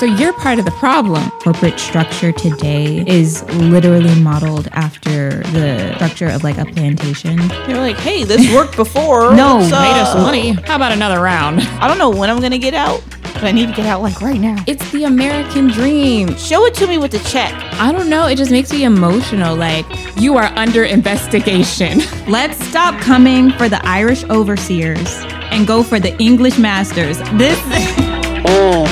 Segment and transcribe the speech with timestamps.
[0.00, 1.30] So you're part of the problem.
[1.42, 7.38] Corporate structure today is literally modeled after the structure of like a plantation.
[7.68, 9.34] You're like, hey, this worked before.
[9.36, 10.52] No, so Made us uh, money.
[10.52, 11.60] How about another round?
[11.60, 13.02] I don't know when I'm gonna get out,
[13.34, 14.64] but I need to get out like right now.
[14.66, 16.34] It's the American dream.
[16.36, 17.52] Show it to me with the check.
[17.74, 18.26] I don't know.
[18.26, 19.54] It just makes me emotional.
[19.54, 19.84] Like,
[20.16, 21.98] you are under investigation.
[22.26, 27.18] Let's stop coming for the Irish overseers and go for the English masters.
[27.34, 27.58] This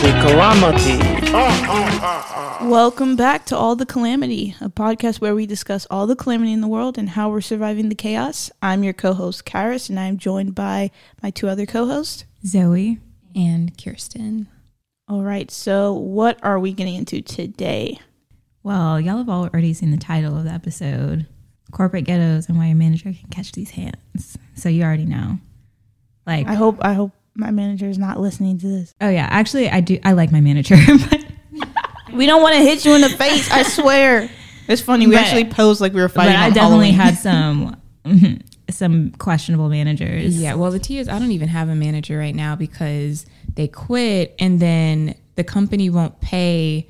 [0.02, 0.96] the calamity.
[2.64, 6.60] Welcome back to All the Calamity, a podcast where we discuss all the calamity in
[6.60, 8.48] the world and how we're surviving the chaos.
[8.62, 12.24] I'm your co-host Karis, and I'm joined by my two other co-hosts.
[12.46, 13.00] Zoe.
[13.34, 14.46] And Kirsten.
[15.08, 17.98] All right, so what are we getting into today?
[18.62, 21.26] Well, y'all have already seen the title of the episode
[21.72, 24.38] Corporate Ghettos and Why Your Manager Can Catch These Hands.
[24.54, 25.38] So you already know.
[26.24, 28.94] Like, I hope I hope my manager is not listening to this.
[29.00, 29.98] oh yeah, actually, I do.
[30.04, 30.76] I like my manager.
[32.14, 33.50] We don't want to hit you in the face.
[33.50, 34.28] I swear.
[34.66, 35.06] It's funny.
[35.06, 36.34] We But- actually posed like we were but fighting.
[36.36, 37.14] I on definitely Halloween.
[37.14, 38.40] had some
[38.70, 40.40] some questionable managers.
[40.40, 43.68] Yeah, well, the T is I don't even have a manager right now because they
[43.68, 46.88] quit and then the company won't pay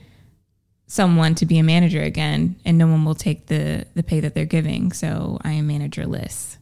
[0.86, 4.34] someone to be a manager again and no one will take the the pay that
[4.34, 4.92] they're giving.
[4.92, 6.56] So I am managerless.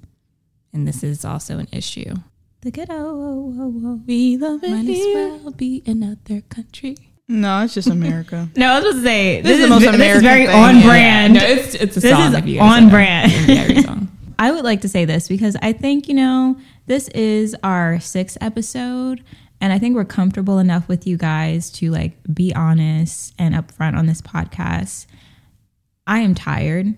[0.72, 2.14] And this is also an issue.
[2.67, 4.00] The ghetto.
[4.09, 6.97] We love it Might as well be another country.
[7.28, 8.48] No, it's just America.
[8.56, 10.00] No, I was supposed to say This is the most American.
[10.00, 10.56] this American very thing.
[10.56, 10.83] on Yeah.
[10.83, 11.34] brand.
[11.34, 13.33] No, it's it's a This song is if you guys on don't brand.
[13.33, 14.09] It's song.
[14.41, 16.56] I would like to say this because I think, you know,
[16.87, 19.22] this is our sixth episode.
[19.61, 23.97] And I think we're comfortable enough with you guys to like be honest and upfront
[23.97, 25.06] on this podcast.
[26.05, 26.97] I am tired.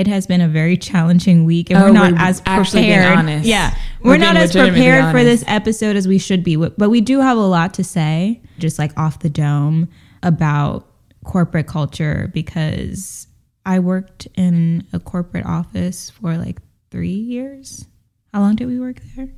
[0.00, 3.18] It has been a very challenging week, and Oh, we're not as prepared.
[3.18, 3.46] honest.
[3.46, 6.56] Yeah, We're we're, not as prepared for this episode as we should be.
[6.56, 9.90] But we do have a lot to say, just like off the dome,
[10.22, 10.86] about
[11.24, 13.26] corporate culture because
[13.66, 17.86] I worked in a corporate office for like three years.
[18.32, 19.28] How long did we work there?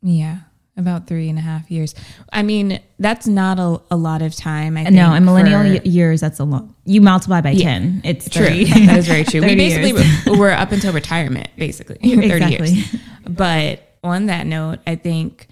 [0.00, 0.38] Yeah,
[0.76, 1.94] about three and a half years.
[2.32, 4.76] I mean, that's not a, a lot of time.
[4.76, 6.64] I think, no, in millennial for- y- years, that's a lot.
[6.84, 7.64] You multiply by Yeah.
[7.64, 8.02] 10.
[8.04, 8.46] It's True.
[8.46, 8.64] 30.
[8.86, 9.40] that is very true.
[9.40, 10.26] we basically years.
[10.26, 11.96] were, we're up until retirement, basically.
[12.02, 12.70] 30 Exactly.
[12.70, 12.96] years.
[13.28, 15.48] But on that note, I think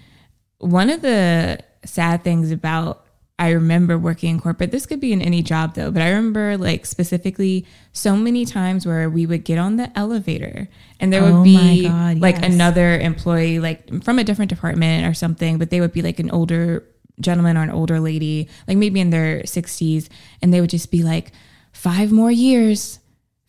[0.59, 3.04] one of the sad things about
[3.37, 6.57] I remember working in corporate, this could be in any job though, but I remember
[6.57, 10.69] like specifically so many times where we would get on the elevator
[11.01, 12.53] and there Oh would be God, like yes.
[12.53, 16.31] another employee like from a different department or something, but they would be like an
[16.31, 16.85] older
[17.19, 20.07] gentleman or an older lady, like maybe in their 60s,
[20.41, 21.31] and they would just be like,
[21.73, 22.99] five more years,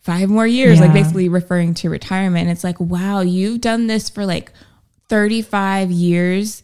[0.01, 2.43] five more years, like basically referring to retirement.
[2.43, 4.51] And it's like, wow, you've done this for like
[5.07, 6.63] 35 years.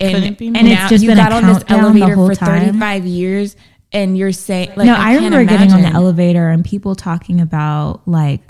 [0.00, 0.72] And, be and more.
[0.72, 2.66] It's just you been a got on this countdown the elevator whole for time.
[2.66, 3.56] 35 years
[3.92, 7.40] and you're saying, like, no, I, can't remember getting on the elevator and people talking
[7.40, 8.40] about like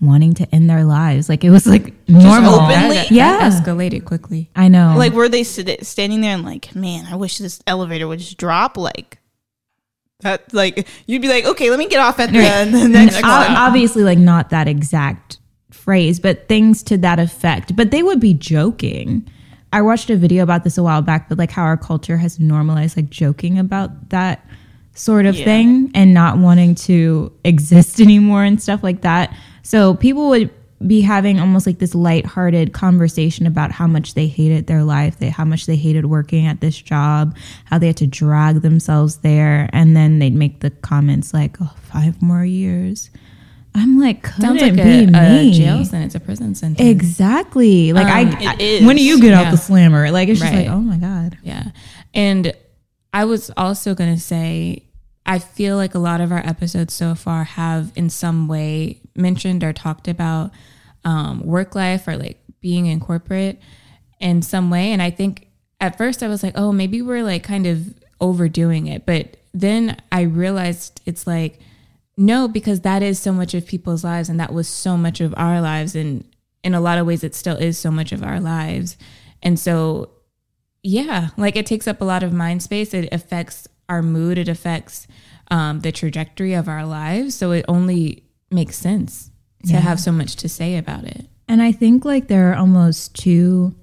[0.00, 1.28] wanting to end their lives.
[1.28, 2.54] Like it was like normal.
[2.54, 2.96] openly?
[2.96, 3.48] That, that yeah.
[3.48, 4.50] escalated quickly.
[4.54, 4.94] I know.
[4.96, 8.36] Like, were they sit- standing there and like, man, I wish this elevator would just
[8.36, 8.76] drop?
[8.76, 9.18] Like,
[10.20, 12.38] that, like, you'd be like, okay, let me get off at the,
[12.78, 13.56] the next Ob- one.
[13.56, 15.38] obviously like not that exact
[15.70, 17.74] phrase, but things to that effect.
[17.74, 19.26] But they would be joking.
[19.72, 22.40] I watched a video about this a while back, but like how our culture has
[22.40, 24.44] normalized like joking about that
[24.94, 25.44] sort of Yeah.
[25.44, 29.34] thing and not wanting to exist anymore and stuff like that.
[29.62, 30.50] So people would
[30.86, 35.28] be having almost like this lighthearted conversation about how much they hated their life, they
[35.28, 37.36] how much they hated working at this job,
[37.66, 41.74] how they had to drag themselves there, and then they'd make the comments like, "Oh,
[41.82, 43.10] five more years."
[43.74, 46.80] I'm like, couldn't Sounds like be a, a jail sentence, a prison sentence.
[46.88, 47.92] Exactly.
[47.92, 49.42] Like I, Um, It I- when do you get Yeah.
[49.42, 50.10] out the slammer?
[50.10, 51.38] Like it's just like, oh my god.
[51.42, 51.64] Yeah.
[52.12, 52.52] And
[53.12, 54.84] I was also going to say,
[55.26, 59.62] I feel like a lot of our episodes so far have in some way mentioned
[59.62, 60.50] or talked about
[61.04, 63.60] um, work life or like being in corporate
[64.18, 64.92] in some way.
[64.92, 65.46] And I think
[65.80, 69.06] at first I was like, oh, maybe we're like kind of overdoing it.
[69.06, 71.60] But then I realized it's like,
[72.20, 75.32] no, because that is so much of people's lives and that was so much of
[75.38, 75.94] our lives.
[75.96, 76.22] And
[76.62, 78.98] in a lot of ways, it still is so much of our lives.
[79.42, 80.10] And so
[80.82, 82.92] yeah, like it takes up a lot of mind space.
[82.92, 84.36] It affects our mood.
[84.36, 85.06] It affects
[85.50, 87.34] um, the trajectory of our lives.
[87.34, 89.30] So it only makes sense
[89.64, 89.80] to Yeah.
[89.80, 91.26] have so much to say about it.
[91.48, 93.74] And I think like there are almost two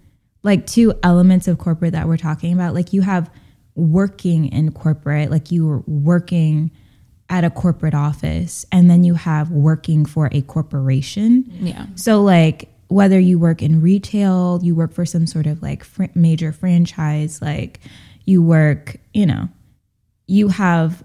[0.43, 2.73] like two elements of corporate that we're talking about.
[2.75, 3.29] Like you have
[3.75, 6.71] working in corporate, like you were working
[7.29, 11.45] at a corporate office, and then you have working for a corporation.
[11.59, 11.88] Yeah.
[11.95, 16.06] So, like, whether you work in retail, you work for some sort of like fr-
[16.15, 17.79] major franchise, like
[18.25, 19.50] you work, you know,
[20.27, 21.03] you have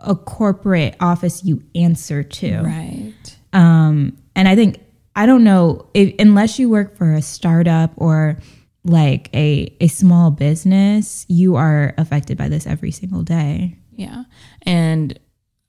[0.00, 2.60] a corporate office you answer to.
[2.60, 3.14] Right.
[3.52, 4.80] Um, and I think
[5.14, 8.38] I don't know if, unless you work for a startup or
[8.84, 13.76] like a a small business, you are affected by this every single day.
[13.92, 14.24] Yeah.
[14.62, 15.18] And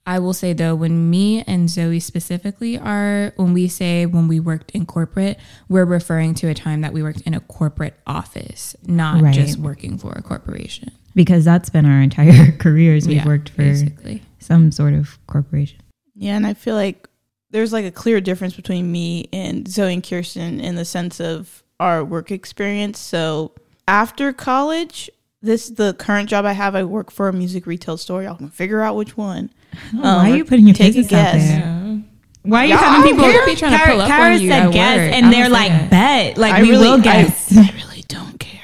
[0.05, 4.39] I will say though, when me and Zoe specifically are, when we say when we
[4.39, 5.39] worked in corporate,
[5.69, 9.33] we're referring to a time that we worked in a corporate office, not Right.
[9.33, 10.91] just working for a corporation.
[11.15, 13.07] Because that's been our entire careers.
[13.07, 14.23] We've Yeah, worked for basically.
[14.39, 15.79] some sort of corporation.
[16.15, 17.07] Yeah, and I feel like
[17.51, 21.63] there's like a clear difference between me and Zoe and Kirsten in the sense of
[21.79, 23.00] our work experience.
[23.00, 23.51] So
[23.88, 25.09] after college,
[25.44, 26.74] this the current job I have.
[26.75, 28.24] I work for a music retail store.
[28.24, 29.51] Y'all can figure out which one.
[29.92, 31.48] Why are Um, you putting your take a business out guess.
[31.48, 31.60] there?
[31.60, 31.98] Yeah.
[32.44, 33.45] Why are you Yeah, having I people don't care.
[33.45, 35.13] Be trying to Kara- pull up Kara on you said guess, work.
[35.13, 35.90] and I they're like, that.
[35.90, 36.38] bet.
[36.38, 37.56] Like, I we really, will guess.
[37.57, 38.60] I, really don't care.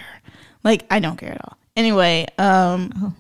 [0.64, 1.58] Like I don't care at all.
[1.78, 3.16] Anyway, um,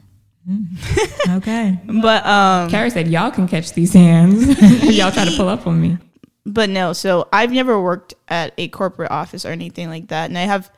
[1.29, 1.79] okay.
[2.01, 4.47] but um, Kara said, y'all can catch these hands.
[4.97, 5.97] y'all try to pull up on me.
[6.45, 6.93] but no.
[6.93, 10.71] So I've never worked at a corporate office or anything like that, and I have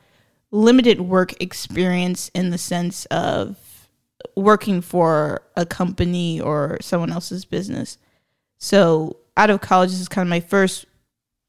[0.52, 3.56] limited work experience in the sense of
[4.36, 7.98] working for a company or someone else's business.
[8.58, 10.86] So out of college, this is kind of my first.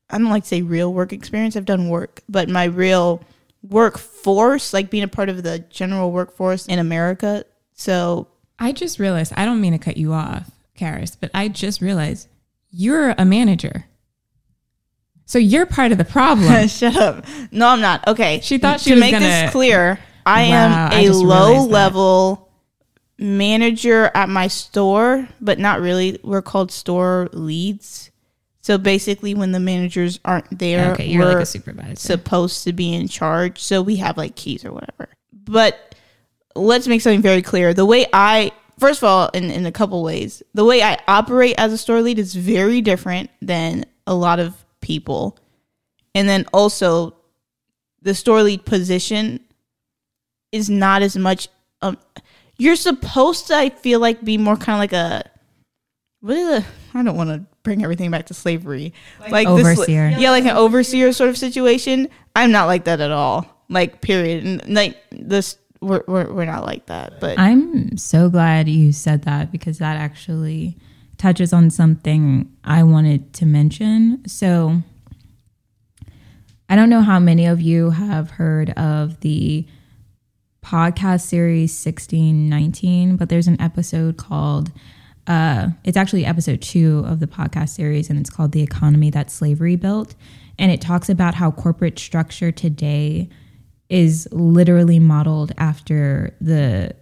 [0.10, 1.56] I don't like to say real work experience.
[1.56, 3.22] I've done work, but my real
[3.62, 7.46] workforce, like being a part of the general workforce in America.
[7.74, 8.28] So
[8.60, 12.28] I just realized, I don't mean to cut you off, Karis, but I just realized
[12.70, 13.86] you're a manager.
[15.26, 16.68] So you're part of the problem.
[16.68, 17.26] Shut up.
[17.52, 18.08] No, I'm not.
[18.08, 18.40] Okay.
[18.44, 20.00] She thought she to was make gonna- this clear.
[20.26, 21.70] I Wow, am I a realized low that.
[21.72, 22.50] level
[23.18, 26.20] manager at my store, but not really.
[26.24, 28.10] We're called store leads.
[28.62, 31.96] So basically, when the managers aren't there, okay, you're we're like a supervisor.
[31.98, 33.62] supposed to be in charge.
[33.62, 35.10] So we have like keys or whatever.
[35.34, 35.96] But
[36.56, 37.74] let's make something very clear.
[37.74, 41.56] The way I, first of all, in, in a couple ways, the way I operate
[41.58, 45.40] as a store lead is very different than a lot of people.
[46.14, 47.16] And then also,
[48.04, 49.40] the store lead position
[50.52, 51.48] is not as much.
[51.82, 51.98] Um,
[52.58, 55.28] you're supposed to, I feel like, be more kind of like a
[56.22, 58.94] what is a I don't want to bring everything back to slavery.
[59.30, 60.10] Like, this- overseer.
[60.18, 62.10] yeah, like an overseer sort of situation.
[62.36, 63.48] I'm not like that at all.
[63.70, 64.44] Like period.
[64.44, 67.20] And like this we're we're, we're not like that.
[67.20, 70.78] But I'm so glad you said that because that actually
[71.24, 74.22] touches on something I wanted to mention.
[74.28, 74.82] So,
[76.68, 79.66] I don't know how many of you have heard of the
[80.66, 84.74] podcast series 1619, but there's an episode called,
[85.26, 89.32] uh, it's actually episode two of the podcast series, and it's called The Economy That
[89.32, 90.16] Slavery Built.
[90.60, 93.30] And it talks about how corporate structure today
[93.88, 96.94] is literally modeled after the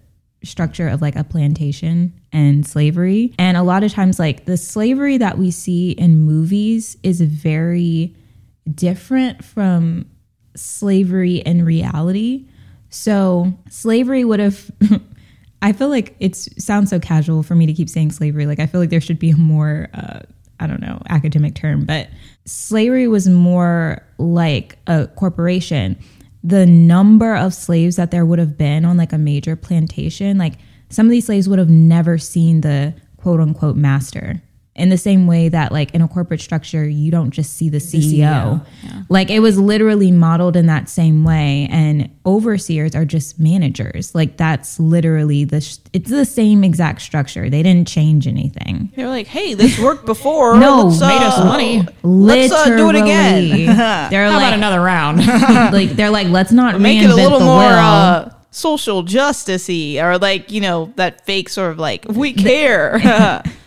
[0.43, 3.33] structure of like a plantation and slavery.
[3.38, 8.15] And a lot of times, like the slavery that we see in movies is very
[8.73, 10.05] different from
[10.55, 12.47] slavery in reality.
[12.89, 14.69] So, slavery would have.
[15.63, 18.47] I feel like it sounds so casual for me to keep saying slavery.
[18.47, 20.21] Like, I feel like there should be a more, uh,
[20.59, 22.09] I don't know, academic term, but
[22.45, 25.99] slavery was more like a corporation.
[26.43, 30.55] The number of slaves that there would have been on like a major plantation, like
[30.89, 34.41] some of these slaves would have never seen the quote unquote master.
[34.74, 37.80] In the same way that, like in a corporate structure, you don't just see the
[37.80, 38.01] CEO.
[38.01, 39.04] CEO, yeah.
[39.10, 41.68] Like it was literally modeled in that same way.
[41.70, 44.16] And overseers are just managers.
[44.16, 47.50] Like that's literally the, sh- it's the same exact structure.
[47.50, 48.94] They didn't change anything.
[48.96, 50.58] they're like, hey, this worked before.
[50.58, 51.86] No, Let's, made us uh, money.
[52.01, 53.50] Let's uh, do it again.
[54.10, 55.18] They're How like, about another round?
[55.74, 60.01] like they're like, let's not Make it a reinvent little the more uh, social justicey,
[60.01, 63.42] or like you know that fake sort of like we care.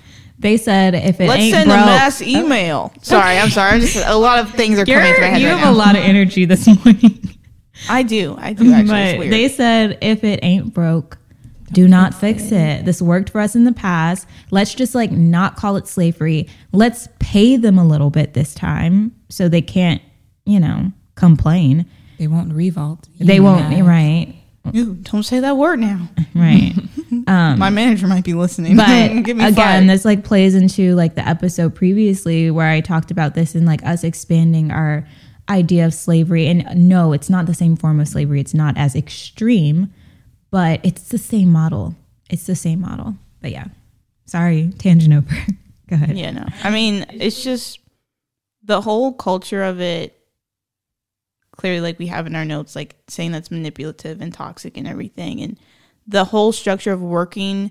[0.44, 2.92] they said if it Let's ain't send broke, a mass email.
[2.94, 2.98] Oh.
[3.02, 3.72] Sorry, I'm sorry.
[3.72, 5.64] I'm just a lot of things are coming You're- to my head you right have
[5.68, 5.72] now.
[5.72, 7.30] a lot of energy this morning.
[7.88, 8.36] I do.
[8.38, 9.00] I do actually.
[9.00, 9.32] It's but weird.
[9.32, 11.18] they said if it ain't broke,
[11.72, 12.84] do not fix it.
[12.84, 14.28] This worked for us in the past.
[14.50, 16.46] Let's just like not call it slavery.
[16.72, 20.00] Let's pay them a little bit this time so they can't,
[20.44, 21.86] you know, complain.
[22.18, 23.08] they won't revolt.
[23.18, 24.33] They won't be right.
[24.74, 26.08] Ooh, don't say that word now.
[26.34, 26.72] Right.
[27.28, 28.76] Um, My manager might be listening.
[28.76, 29.88] but again fired.
[29.88, 33.82] this like plays into like the episode previously where i talked about this and like
[33.86, 35.06] us expanding our
[35.48, 38.76] idea of slavery and uh, no it's not the same form of slavery it's not
[38.76, 39.90] as extreme
[40.50, 41.94] but it's the same model
[42.28, 43.66] it's the same model but yeah
[44.26, 45.34] sorry tangent over
[45.88, 46.44] go ahead Yeah, no.
[46.64, 47.78] I mean, it's just
[48.64, 50.18] the whole culture of it.
[51.56, 55.40] Clearly, like we have in our notes, like saying that's manipulative and toxic and everything,
[55.40, 55.58] and
[56.06, 57.70] the whole structure of working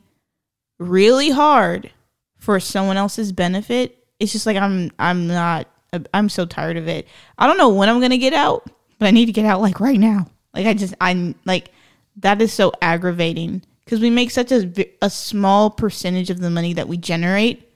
[0.80, 1.92] really hard
[2.38, 5.68] for someone else's benefit, it's just like I'm I'm not
[6.14, 7.08] I'm so tired of it.
[7.38, 9.80] I don't know when I'm to get out, but I need to get out like
[9.80, 10.28] right now.
[10.54, 11.72] Like I just I'm like
[12.18, 16.74] that is so aggravating because we make such a, a small percentage of the money
[16.74, 17.70] that we generate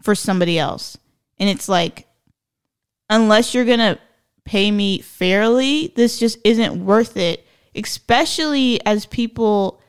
[0.00, 0.96] for somebody else.
[1.38, 2.06] And it's like
[3.08, 3.98] unless you're to
[4.44, 9.80] pay me fairly, this just isn't worth it, especially as people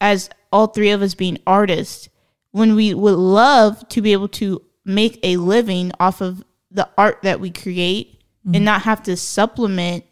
[0.00, 2.08] as all three of us being artists
[2.50, 7.20] when we would love to be able to make a living off of the art
[7.22, 8.10] that we create
[8.44, 8.56] Mm-hmm.
[8.56, 10.04] and not have to supplement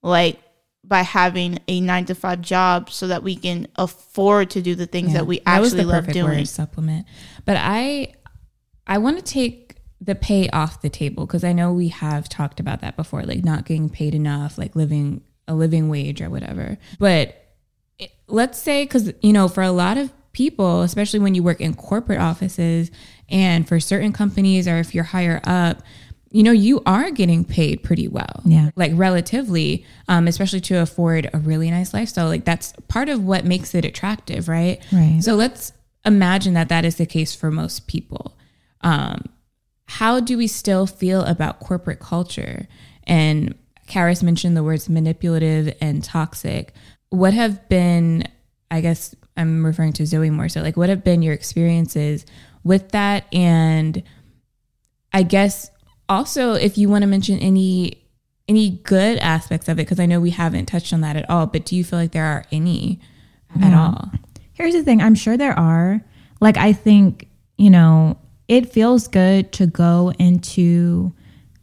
[0.00, 0.38] like
[0.84, 4.86] by having a nine to five job so that we can afford to do the
[4.86, 6.38] things Yeah, that we that was actually the love perfect doing.
[6.38, 7.06] word, supplement.
[7.44, 8.14] But I
[8.86, 9.65] I want to take
[10.06, 13.44] the pay off the table because I know we have talked about that before, like
[13.44, 16.78] not getting paid enough, like living a living wage or whatever.
[16.98, 17.36] But
[17.98, 21.60] it- let's say because you know for a lot of people, especially when you work
[21.60, 22.90] in corporate offices
[23.28, 25.82] and for certain companies or if you're higher up.
[26.32, 28.42] You know, you are getting paid pretty well.
[28.44, 28.70] Yeah.
[28.76, 32.26] Like relatively, um, especially to afford a really nice lifestyle.
[32.26, 34.84] Like that's part of what makes it attractive, right?
[34.92, 35.20] Right.
[35.22, 35.72] So let's
[36.04, 38.36] imagine that that is the case for most people.
[38.82, 39.22] Um,
[39.86, 42.66] how do we still feel about corporate culture?
[43.04, 43.54] And
[43.88, 46.74] Karis mentioned the words manipulative and toxic.
[47.10, 48.24] What have been,
[48.70, 52.26] I guess I'm referring to Zoe more so, like what have been your experiences
[52.64, 53.32] with that?
[53.32, 54.02] And
[55.12, 55.70] I guess
[56.08, 58.02] also if you want to mention any
[58.48, 61.46] any good aspects of it, because I know we haven't touched on that at all,
[61.46, 63.00] but do you feel like there are any
[63.50, 63.74] at mm-hmm.
[63.74, 64.10] all?
[64.52, 66.00] Here's the thing I'm sure there are.
[66.40, 67.28] Like, I think,
[67.58, 71.12] you know, it feels good to go into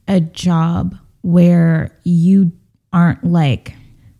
[0.07, 2.51] a job where you
[2.91, 3.73] aren't like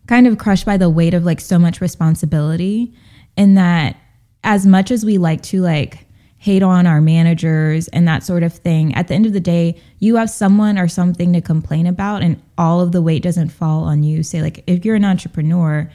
[0.06, 2.94] kind of crushed by the weight of like so much responsibility.
[3.36, 3.96] And that
[4.42, 6.06] as much as we like to like
[6.38, 9.80] hate on our managers and that sort of thing, at the end of the day,
[9.98, 13.84] you have someone or something to complain about, and all of the weight doesn't fall
[13.84, 14.22] on you.
[14.22, 15.90] Say, like, if you're an entrepreneur,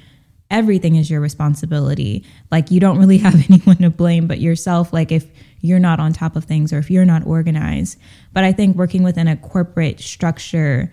[0.50, 2.26] everything is your responsibility.
[2.52, 5.28] Like you don't really have anyone to blame but yourself like if
[5.62, 7.98] you're not on top of things or if you're not organized.
[8.34, 10.92] But I think working within a corporate structure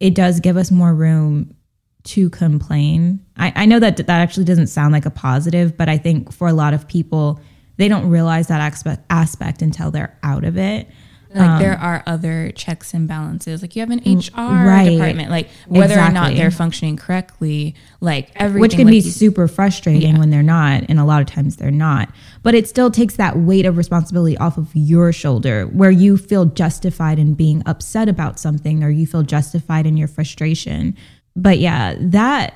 [0.00, 1.54] it does give us more room
[2.04, 3.24] to complain.
[3.36, 6.48] I, I know that that actually doesn't sound like a positive, but I think for
[6.48, 7.40] a lot of people,
[7.78, 10.88] they don't realize that aspect aspect until they're out of it.
[11.36, 13.62] Like there um, are other checks and balances.
[13.62, 14.90] Like you have an mm, HR right.
[14.90, 15.30] department.
[15.30, 18.60] Like whether or not they're functioning correctly, like everything.
[18.60, 21.56] which can like be you- super frustrating when they're not and a lot of times
[21.56, 22.08] they're not
[22.42, 26.44] but it still takes that weight of responsibility off of your shoulder where you feel
[26.44, 30.96] justified in being upset about something or you feel justified in your frustration
[31.34, 32.54] but yeah that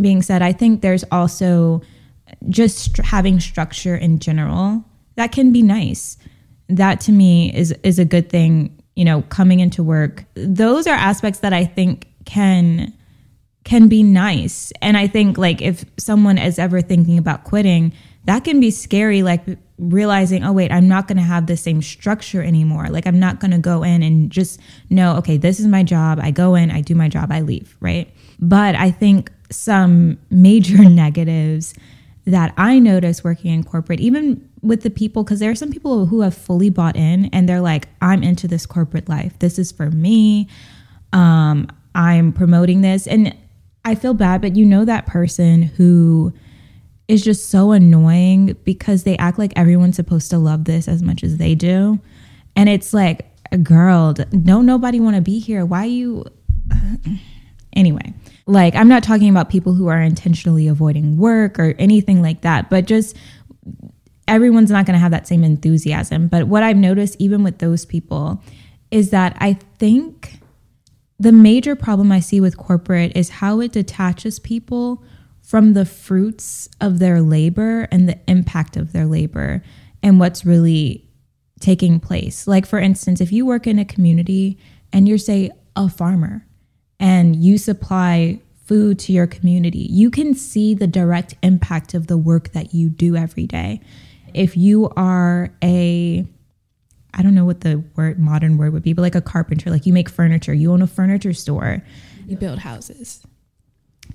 [0.00, 1.82] being said i think there's also
[2.48, 4.84] just having structure in general
[5.16, 6.16] that can be nice
[6.70, 10.94] that to me is is a good thing you know coming into work those are
[10.94, 12.92] aspects that i think can
[13.64, 14.72] can be nice.
[14.80, 17.92] And I think like if someone is ever thinking about quitting,
[18.24, 19.44] that can be scary like
[19.78, 22.88] realizing, oh wait, I'm not going to have the same structure anymore.
[22.88, 26.18] Like I'm not going to go in and just know, okay, this is my job.
[26.20, 28.12] I go in, I do my job, I leave, right?
[28.38, 31.74] But I think some major negatives
[32.26, 36.06] that I notice working in corporate, even with the people, because there are some people
[36.06, 39.38] who have fully bought in and they're like, I'm into this corporate life.
[39.38, 40.48] This is for me.
[41.12, 43.06] Um, I'm promoting this.
[43.06, 43.36] And
[43.84, 46.32] I feel bad, but you know that person who
[47.08, 51.24] is just so annoying because they act like everyone's supposed to love this as much
[51.24, 51.98] as they do.
[52.54, 53.26] And it's like,
[53.62, 55.64] girl, don't nobody want to be here.
[55.64, 56.24] Why you
[57.72, 58.14] anyway
[58.46, 62.68] like i'm not talking about people who are intentionally avoiding work or anything like that
[62.70, 63.16] but just
[64.28, 67.84] everyone's not going to have that same enthusiasm but what i've noticed even with those
[67.84, 68.42] people
[68.90, 70.40] is that i think
[71.18, 75.02] the major problem i see with corporate is how it detaches people
[75.42, 79.62] from the fruits of their labor and the impact of their labor
[80.00, 81.10] and what's really
[81.60, 82.46] taking place.
[82.46, 84.58] Like, for instance, if you work in a community
[84.92, 86.46] and you're, say, a farmer
[87.00, 92.16] and you supply food to your community, you can see the direct impact of the
[92.16, 93.80] work that you do every day.
[94.32, 96.24] If you are a
[97.12, 99.84] I don't know what the word modern word would be, but like a carpenter, like
[99.84, 101.82] you make furniture, you own a furniture store.
[102.28, 103.26] You build houses.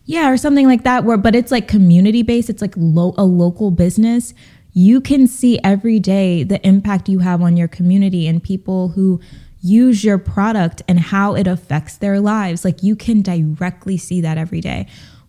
[0.05, 3.25] Yeah, or something like that where but it's like community based, it's like lo- a
[3.25, 4.33] local business.
[4.71, 9.19] You can see every day the impact you have on your community and people who
[9.65, 12.63] use your product and how it affects their lives.
[12.63, 14.85] Like you can directly see that every day.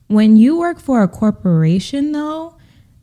[0.09, 2.57] When you work for a corporation though,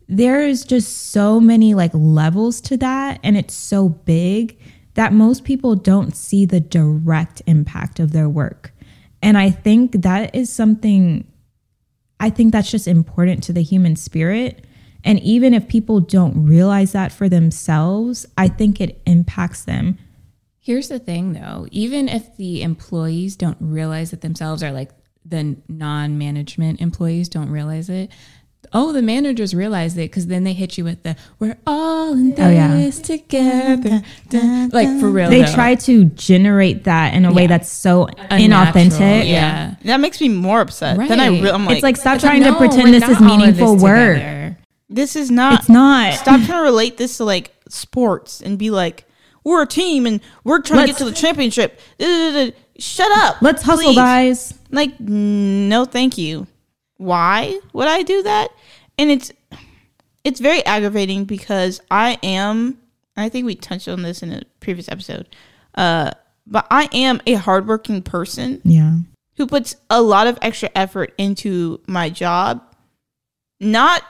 [0.08, 4.60] there's just so many like levels to that and it's so big
[4.94, 8.72] that most people don't see the direct impact of their work.
[9.24, 11.28] And I think that is something
[12.20, 14.66] I think that's just important to the human spirit.
[15.04, 19.98] And even if people don't realize that for themselves, I think it impacts them.
[20.66, 24.92] Here's the thing though, even if the employees don't realize it themselves or like
[25.26, 28.10] the non-management employees don't realize it,
[28.72, 32.34] oh, the managers realize it because then they hit you with the "we're all in
[32.40, 32.70] Oh, yeah.
[32.76, 35.30] this together," Dun- like for real.
[35.30, 35.54] They though.
[35.54, 38.40] try to generate that in a way that's so Unnatural,
[38.90, 39.28] inauthentic.
[39.28, 40.98] Yeah, That makes me more upset.
[40.98, 41.44] Then I Right.
[41.44, 43.84] re- I'm like, It's like stop It's like, trying to pretend this is meaningful this
[43.84, 44.16] work.
[44.16, 44.58] together.
[44.90, 45.60] this is not.
[45.60, 46.14] It's not.
[46.14, 49.06] Stop trying to relate this to like sports and be like,
[49.44, 51.80] we're a team and we're trying Let's- to get to the championship.
[52.80, 53.42] Shut up.
[53.42, 53.96] Let's hustle, please.
[53.96, 54.54] guys.
[54.72, 56.48] Like, no, thank you.
[56.98, 58.50] Why would I do that?
[58.98, 59.32] And it's
[60.24, 62.78] it's very aggravating because I am.
[63.18, 65.28] I think we touched on this in a previous episode.
[65.76, 66.12] Uh,
[66.48, 68.96] but I am a hardworking person Yeah.
[69.38, 72.62] who puts a lot of extra effort into my job,
[73.60, 74.04] not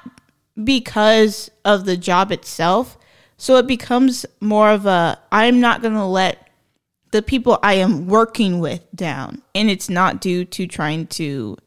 [0.63, 2.97] because of the job itself.
[3.37, 6.49] So it becomes more of a I'm not going to let
[7.11, 9.41] the people I am working with down.
[9.53, 11.57] And it's not due to trying to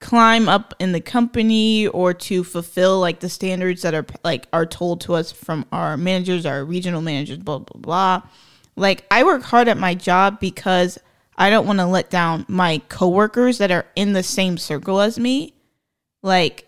[0.00, 4.66] climb up in the company or to fulfill like the standards that are like are
[4.66, 8.22] told to us from our managers, our regional managers, blah blah blah.
[8.76, 10.98] Like I work hard at my job because
[11.36, 15.18] I don't want to let down my coworkers that are in the same circle as
[15.18, 15.54] me.
[16.22, 16.67] Like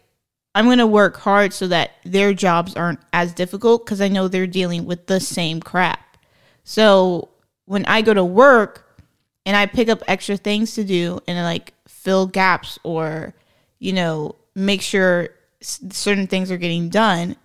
[0.54, 4.28] I'm going to work hard so that their jobs aren't as difficult cuz I know
[4.28, 6.16] they're dealing with the same crap.
[6.64, 7.28] So
[7.66, 8.98] when I go to work
[9.46, 13.34] and I pick up extra things to do and like fill gaps or
[13.78, 15.28] you know make sure
[15.62, 17.36] certain things are getting done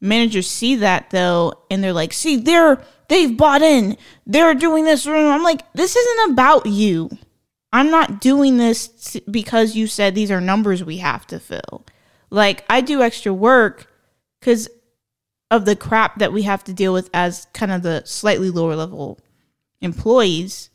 [0.00, 3.96] managers see that though and they're like see they're they've bought in.
[4.26, 7.10] They're doing this i'm like this isn't about you.
[7.72, 11.84] I'm not doing this because you said these are numbers we have to fill
[12.30, 13.86] like i do extra work
[14.40, 14.68] because
[15.50, 18.76] of the crap that we have to deal with as kind of the slightly lower
[18.76, 19.18] level
[19.80, 20.70] employees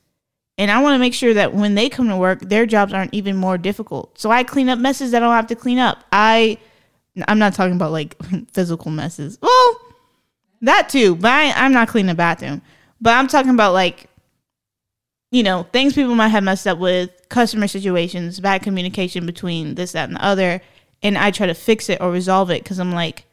[0.58, 3.14] and I want to make sure that when they come to work, their jobs aren't
[3.14, 4.18] even more difficult.
[4.18, 6.04] So I clean up messes that I don't have to clean up.
[6.14, 6.58] I,
[7.28, 8.16] I'm not talking about like
[8.54, 9.38] physical messes.
[9.42, 9.82] Well,
[10.62, 12.62] that too, but I, I'm not cleaning the bathroom.
[13.02, 14.10] But I'm talking about like,
[15.32, 19.92] you know, things people might have messed up with, customer situations, bad communication between this,
[19.92, 20.62] that, and the other.
[21.06, 23.26] And I try to fix it or resolve it because I'm like,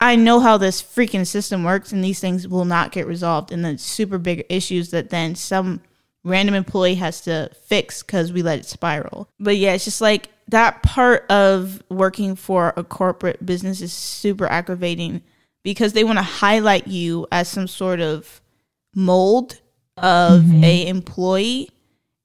[0.00, 3.52] I know how this freaking system works, and these things will not get resolved.
[3.52, 5.82] And then super big issues that then some
[6.24, 9.28] random employee has to fix because we let it spiral.
[9.38, 14.46] But yeah, it's just like that part of working for a corporate business is super
[14.46, 15.22] aggravating
[15.62, 18.40] because they want to highlight you as some sort of
[18.94, 19.60] mold
[19.96, 20.64] of mm-hmm.
[20.64, 21.68] a employee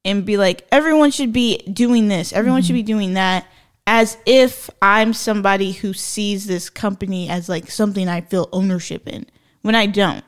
[0.06, 2.88] and be like everyone should be doing this everyone should be mm-hmm.
[2.88, 3.46] doing that
[3.88, 9.26] as if i'm somebody who sees this company as like something i feel ownership in
[9.62, 10.26] when i don't.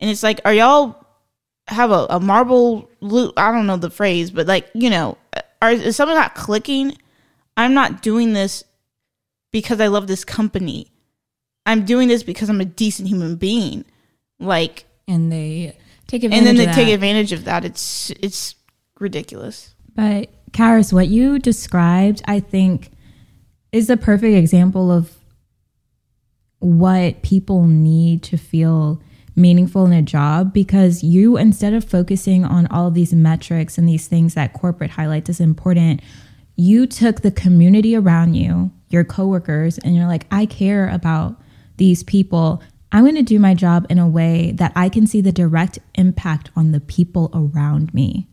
[0.00, 1.04] And it's like are y'all
[1.68, 5.18] have a, a marble loop i don't know the phrase but like you know
[5.60, 6.96] are is something not clicking?
[7.56, 8.64] I'm not doing this
[9.52, 10.92] because i love this company.
[11.66, 13.84] I'm doing this because i'm a decent human being.
[14.38, 16.38] Like and they take advantage.
[16.38, 16.94] and then they of take that.
[16.94, 17.64] advantage of that.
[17.64, 18.54] It's it's
[19.00, 19.74] ridiculous.
[19.94, 22.90] But Karis, what you described, I think,
[23.72, 25.16] is a perfect example of
[26.58, 29.00] what people need to feel
[29.36, 33.88] meaningful in a job because you instead of focusing on all of these metrics and
[33.88, 36.00] these things that corporate highlights as important
[36.56, 41.40] you took the community around you your coworkers and you're like i care about
[41.78, 42.62] these people.
[42.92, 45.78] I'm going to do my job in a way that i can see the direct
[45.94, 48.28] impact on the people around me.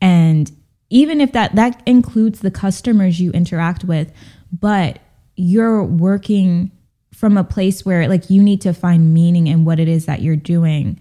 [0.00, 0.50] And
[0.90, 4.12] even if that that includes the customers you interact with
[4.52, 4.98] but
[5.36, 6.70] you're working
[7.14, 10.22] from a place where like you need to find meaning in what it is that
[10.22, 11.00] you're doing.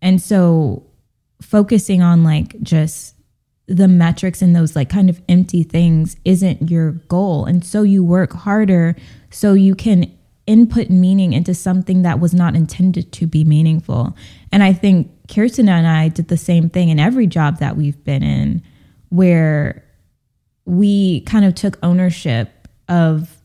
[0.00, 0.86] And so
[1.40, 3.14] focusing on like just
[3.66, 7.44] the metrics and those like kind of empty things isn't your goal.
[7.44, 8.96] And so you work harder
[9.30, 10.12] so you can
[10.46, 14.16] input meaning into something that was not intended to be meaningful.
[14.52, 18.02] And i think kirsten and i did the same thing in every job that we've
[18.04, 18.62] been in
[19.08, 19.84] where
[20.64, 22.50] we kind of took ownership
[22.88, 23.40] of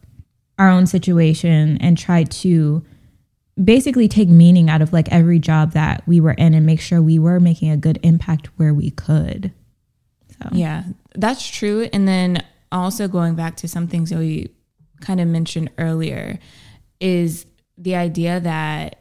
[0.57, 2.83] our own situation and try to
[3.61, 7.01] basically take meaning out of like every job that we were in and make sure
[7.01, 9.51] we were making a good impact where we could.
[10.41, 10.83] So Yeah,
[11.15, 11.89] that's true.
[11.91, 14.51] And then also going back to some things that we
[15.01, 16.39] kind of mentioned earlier,
[16.99, 17.45] is
[17.77, 18.97] the idea that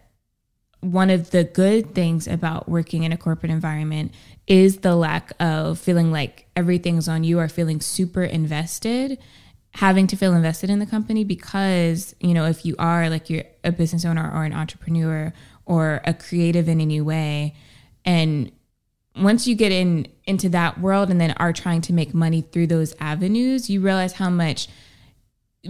[0.81, 4.12] one of the good things about working in a corporate environment
[4.46, 9.18] is the lack of feeling like everything's on you or feeling super invested
[9.73, 13.45] having to feel invested in the company because you know if you are like you're
[13.65, 15.33] a business owner or an entrepreneur
[15.65, 17.55] or a creative in any way
[18.05, 18.51] and
[19.17, 22.67] once you get in into that world and then are trying to make money through
[22.67, 24.69] those avenues you realize how much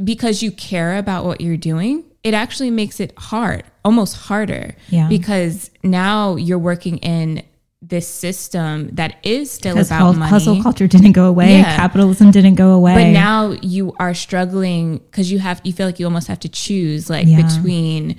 [0.05, 5.09] because you care about what you're doing it actually makes it hard almost harder Yeah.
[5.09, 7.43] because now you're working in
[7.83, 11.59] this system that is still Because about money hustle culture didn't go away.
[11.59, 11.77] Yeah.
[11.77, 12.95] Capitalism didn't go away.
[12.95, 16.49] but now you are struggling because you have you feel like you almost have to
[16.49, 17.41] choose like Yeah.
[17.43, 18.17] between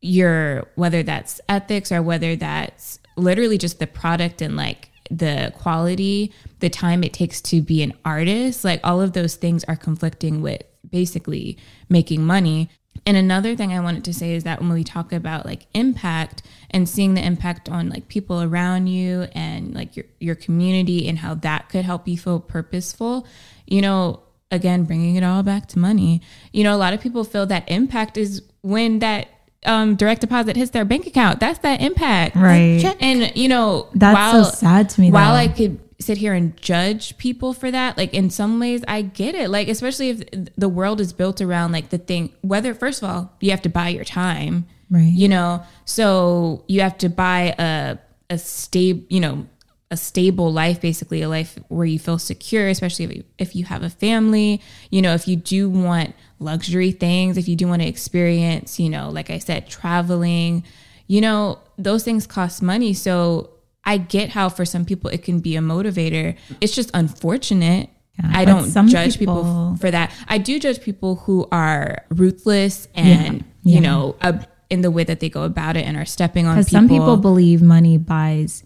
[0.00, 6.32] your whether that's ethics or whether that's literally just the product and like the quality
[6.60, 10.42] the time it takes to be an artist like all of those things are conflicting
[10.42, 11.56] with basically
[11.88, 12.68] making money
[13.06, 16.42] and another thing i wanted to say is that when we talk about like impact
[16.70, 21.18] and seeing the impact on like people around you and like your your community and
[21.18, 23.26] how that could help you feel purposeful
[23.66, 26.20] you know again bringing it all back to money
[26.52, 29.28] you know a lot of people feel that impact is when that
[29.64, 32.84] um, direct deposit hits their bank account that's that impact Right.
[33.00, 35.38] and you know That's while, so sad to me, while though.
[35.38, 37.96] i could sit here and judge people for that.
[37.98, 39.50] Like in some ways i get it.
[39.50, 40.22] Like especially if
[40.56, 43.68] the world is built around like the thing whether first of all you have to
[43.68, 45.12] buy your time Right.
[45.12, 45.64] you know?
[45.84, 47.98] So you have to buy a
[48.30, 49.46] a stable you know
[49.90, 53.64] a stable life basically a life where you feel secure especially if you, if you
[53.66, 54.60] have a family.
[54.90, 58.90] You know if you do want luxury things if you do want to experience you
[58.90, 60.62] know like i said traveling
[61.06, 62.92] you know those things cost money.
[62.94, 63.50] So
[63.86, 68.30] i get how for some people it can be a motivator it's just unfortunate Yeah,
[68.34, 73.44] i don't judge people, people- for that i do judge people who are ruthless and
[73.62, 73.74] Yeah.
[73.76, 76.56] you know uh, in the way that they go about it and are stepping on
[76.56, 78.64] Because people some people believe money buys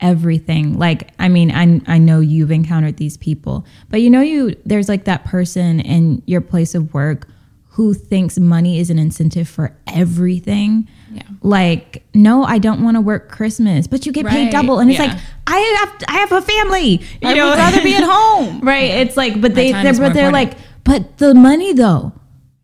[0.00, 0.78] everything.
[0.78, 4.88] Like, I mean, I I know you've encountered these people, but you know, you there's
[4.88, 7.26] like that person in your place of work
[7.70, 10.88] who thinks money is an incentive for everything.
[11.12, 11.22] Yeah.
[11.42, 14.98] Like, no, I don't want to work Christmas, but you get paid double, and it's
[14.98, 15.06] Yeah.
[15.06, 17.00] like I have I have a family.
[17.22, 18.60] You I know, would rather be at home.
[18.60, 18.90] right?
[19.02, 22.12] It's like, but they they're, but they're like, but the money though,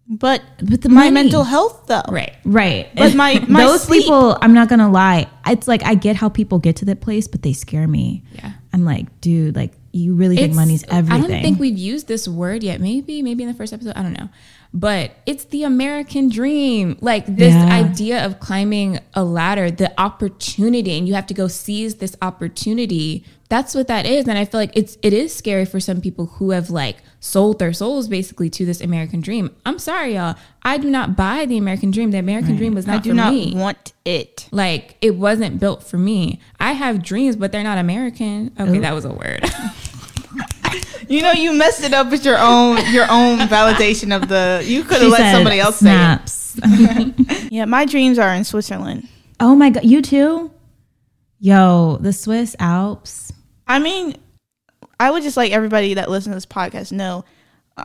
[0.09, 1.11] But but the my money.
[1.15, 2.03] mental health though.
[2.11, 2.89] right Right.
[2.95, 5.27] But my- my those sleep- people, I'm not gonna lie.
[5.47, 8.23] It's like I get how people get to that place, but they scare me.
[8.33, 8.53] Yeah.
[8.75, 11.25] I'm like, dude, like you really think It's- money's everything.
[11.25, 12.81] I don't think we've used this word yet.
[12.81, 13.93] Maybe, maybe in the first episode.
[13.97, 14.29] I don't know.
[14.77, 16.97] But it's the American dream.
[17.01, 17.67] Like this Yeah.
[17.73, 23.25] idea of climbing a ladder, the opportunity, and you have to go seize this opportunity.
[23.49, 24.27] That's what that is.
[24.27, 27.61] And I feel like it's it is scary for some people who have like sold
[27.61, 29.51] their souls basically to this American dream.
[29.65, 30.35] I'm sorry, y'all.
[30.65, 32.11] I do not buy the American dream.
[32.11, 33.53] The American dream was not I do for not me.
[33.55, 34.49] want it.
[34.51, 36.41] like it wasn't built for me.
[36.59, 38.51] I have dreams, but they're not American.
[38.59, 38.81] Okay, oh.
[38.81, 39.45] that was a word.
[41.09, 44.63] You know, you messed it up with your own your own validation of the.
[44.65, 46.33] You could have let said somebody else snaps.
[46.33, 47.53] say it.
[47.53, 49.07] Yeah, my dreams are in Switzerland.
[49.41, 50.51] oh my god, you too?
[51.39, 53.33] Yo, the Swiss Alps.
[53.67, 54.17] I mean,
[54.99, 57.25] I would just like everybody that listens to this podcast know.
[57.77, 57.85] Uh,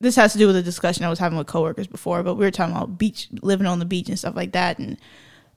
[0.00, 2.44] this has to do with a discussion I was having with coworkers before, but we
[2.44, 4.96] were talking about beach, living on the beach and stuff like that, and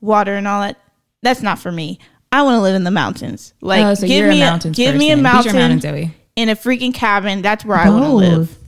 [0.02, 0.78] water and all that.
[1.21, 1.97] That's not for me.
[2.32, 3.54] I want to live in the mountains.
[3.62, 5.23] Like, oh, so give you're me a a, mountains give me a person.
[5.23, 6.13] Beach or mountain mountain, Zoe.
[6.35, 7.41] In a freaking cabin.
[7.41, 8.47] That's where I want to live.
[8.49, 8.59] Both.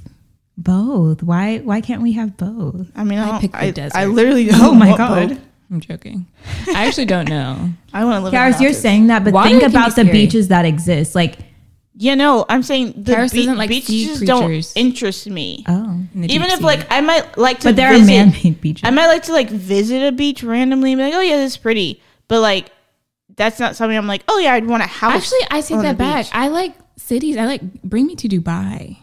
[0.57, 1.23] Both.
[1.23, 2.87] Why why can't we have both?
[2.95, 3.97] I mean, I, I don't- picked the I, desert.
[3.97, 4.47] I literally.
[4.53, 5.29] Oh don't my God.
[5.29, 5.39] both.
[5.71, 6.27] I'm joking.
[6.67, 7.71] I actually don't know.
[7.93, 8.33] I want to live.
[8.33, 8.77] in Karis, the you're mountains.
[8.77, 11.15] saying that, but Water think can be about the beaches that exist.
[11.15, 11.39] Like,
[11.95, 15.65] You know, I'm saying the Karis be- doesn't like sea beaches don't interest me.
[15.67, 16.01] oh.
[16.13, 16.63] in Even if sea.
[16.65, 18.83] like I might like to, But there visit, are man-made beaches.
[18.87, 21.53] I might like to like visit a beach randomly and be like, oh yeah, this
[21.53, 21.99] is pretty.
[22.27, 22.69] But like,
[23.35, 25.15] that's not something I'm like, oh yeah, I'd want a house.
[25.15, 26.25] actually, I take that back.
[26.25, 26.31] beach.
[26.35, 27.37] I like cities.
[27.37, 28.97] I like bring me to Dubai.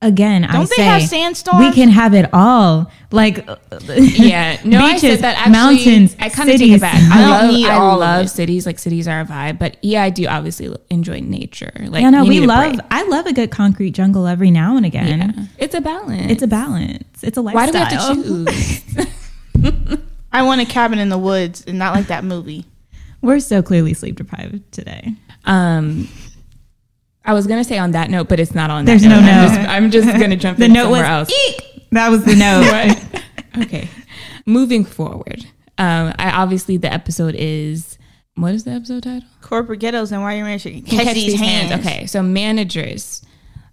[0.00, 1.58] Again, I Don't they say have sandstorms?
[1.58, 2.88] we can have it all.
[3.10, 3.44] Like,
[3.96, 5.36] Yeah, no, I said that.
[5.38, 6.76] Actually, mountains, I kind of take cities.
[6.76, 6.94] it back.
[6.94, 8.64] I I love, I all love cities.
[8.64, 11.72] Like cities are a vibe, but yeah, I do obviously enjoy nature.
[11.88, 12.74] Like, yeah, no, we love.
[12.76, 12.86] break.
[12.92, 15.34] I love a good concrete jungle every now and again.
[15.36, 15.44] Yeah.
[15.58, 16.30] It's a balance.
[16.30, 17.24] It's a balance.
[17.24, 17.66] It's a lifestyle.
[17.66, 19.14] Why do we have to
[19.64, 19.98] choose?
[20.32, 22.66] I want a cabin in the woods and not like that movie.
[23.20, 25.14] We're so clearly sleep deprived today.
[25.44, 26.08] um,
[27.28, 28.86] I was gonna say on that note, but it's not on.
[28.86, 29.68] There's that no note.
[29.68, 31.30] I'm just, I'm just gonna jump The in note was somewhere else.
[31.30, 31.88] eek.
[31.92, 32.70] That was the note.
[32.72, 33.22] right.
[33.66, 33.88] Okay.
[34.46, 35.44] Moving forward,
[35.76, 37.98] um, I obviously the episode is
[38.34, 39.28] what is the episode title?
[39.42, 41.72] Corporate ghettos and why your man should Can catch, these hands.
[41.84, 43.22] Okay, so managers.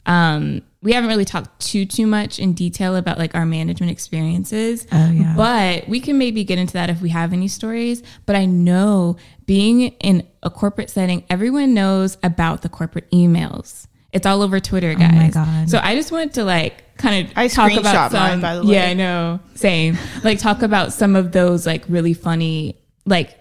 [0.08, 4.86] Um, we haven't really talked too too much in detail about like our management experiences.
[4.92, 5.34] Oh, yeah.
[5.36, 8.04] But we can maybe get into that if we have any stories.
[8.28, 13.88] But I know being in a corporate setting, everyone knows about the corporate emails.
[14.12, 15.36] It's all over Twitter, guys.
[15.36, 15.70] Oh my God.
[15.70, 18.20] So I just wanted to like kind of I talk screenshot about some.
[18.20, 18.76] mine, by the way.
[18.76, 19.40] Yeah, I know.
[19.56, 19.98] Same.
[20.24, 23.38] like talk about some of those like really funny like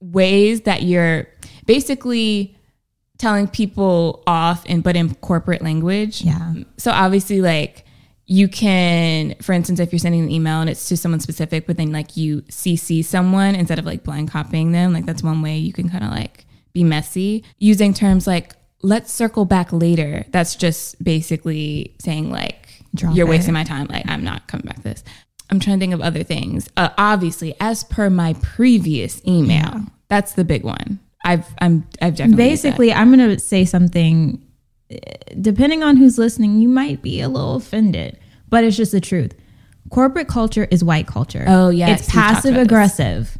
[0.00, 1.28] ways that you're
[1.66, 2.56] basically
[3.18, 6.22] telling people off and but in corporate language.
[6.22, 6.54] Yeah.
[6.78, 7.84] So obviously like
[8.26, 11.76] you can for instance if you're sending an email and it's to someone specific but
[11.76, 15.58] then like you CC someone instead of like blind copying them, like that's one way
[15.58, 20.24] you can kind of like be messy using terms like let's circle back later.
[20.30, 23.30] That's just basically saying like Drop you're it.
[23.30, 23.86] wasting my time.
[23.88, 25.02] Like I'm not coming back to this.
[25.50, 26.68] I'm trying to think of other things.
[26.76, 31.00] Uh, obviously, as per my previous email, that's the big one.
[31.24, 32.44] I've I'm I've definitely.
[32.44, 34.40] Basically, I'm going to say something.
[35.40, 38.18] Depending on who's listening, you might be a little offended,
[38.48, 39.34] but it's just the truth.
[39.90, 41.44] Corporate culture is white culture.
[41.46, 42.64] Oh, yes, it's passive this.
[42.64, 43.38] aggressive,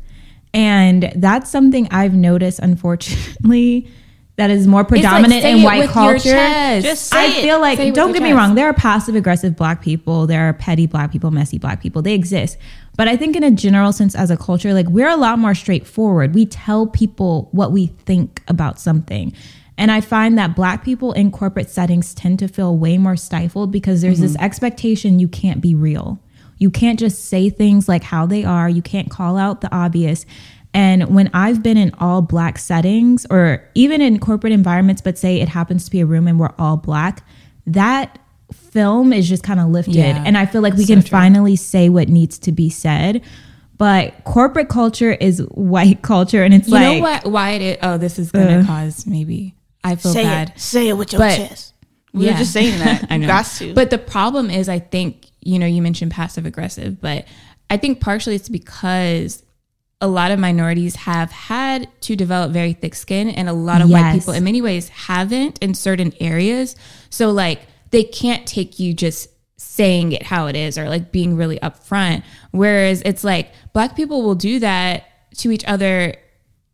[0.53, 2.61] and that's something I've noticed.
[2.61, 3.89] Unfortunately,
[4.37, 6.81] that is more predominant say in white culture.
[6.81, 7.43] Just say I it.
[7.43, 8.37] feel like don't get me chest.
[8.37, 12.03] wrong, there are passive aggressive black people, there are petty black people, messy black people.
[12.03, 12.59] They exist.
[12.97, 15.55] But I think in a general sense as a culture, like we're a lot more
[15.55, 16.35] straightforward.
[16.35, 19.33] We tell people what we think about something.
[19.77, 23.73] And I find that black people in corporate settings tend to feel way more stifled
[23.73, 26.21] because there's this expectation you can't be real.
[26.59, 28.69] You can't just say things like how they are.
[28.69, 30.25] You can't call out the obvious.
[30.73, 35.41] And when I've been in all black settings or even in corporate environments, but say
[35.41, 37.27] it happens to be a room and we're all black,
[37.67, 38.19] that
[38.53, 39.97] film is just kind of lifted.
[39.97, 40.23] Yeah.
[40.25, 41.11] And I feel like we So can true.
[41.11, 43.23] finally say what needs to be said.
[43.77, 46.45] But corporate culture is white culture.
[46.45, 47.33] And it's like You like, know what?
[47.33, 47.77] Why it is?
[47.83, 48.65] Oh, this is gonna Uh.
[48.67, 49.57] cause maybe.
[49.85, 50.49] I feel Say bad.
[50.57, 50.61] it.
[50.61, 51.73] Say it with your But- chest.
[52.13, 52.33] We Yeah.
[52.33, 53.07] were just saying that.
[53.11, 53.27] I know.
[53.27, 53.75] Got to.
[53.75, 57.25] But the problem is, I think, you know, you mentioned passive aggressive, but
[57.71, 59.43] I think partially it's because
[60.01, 63.91] a lot of minorities have had to develop very thick skin, and a lot of
[63.91, 66.77] white people, in many ways, haven't in certain areas.
[67.11, 71.37] So, like, they can't take you just saying it how it is or like being
[71.37, 72.23] really upfront.
[72.53, 75.05] Whereas it's like black people will do that
[75.39, 76.15] to each other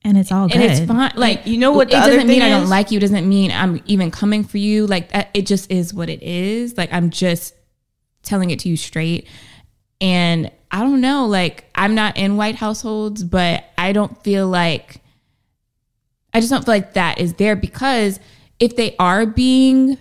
[0.04, 0.56] and it's all good.
[0.56, 1.12] and it's fine.
[1.16, 2.70] Like you know what It the other doesn't mean thing I don't is?
[2.70, 3.00] like you.
[3.00, 4.86] Doesn't mean I'm even coming for you.
[4.86, 6.76] Like it just is what it is.
[6.76, 7.54] Like I'm just
[8.22, 9.26] telling it to you straight.
[10.00, 11.26] And I don't know.
[11.26, 15.00] Like I'm not in white households, but I don't feel like
[16.32, 18.20] I just don't feel like that is there because
[18.60, 19.98] if they are being,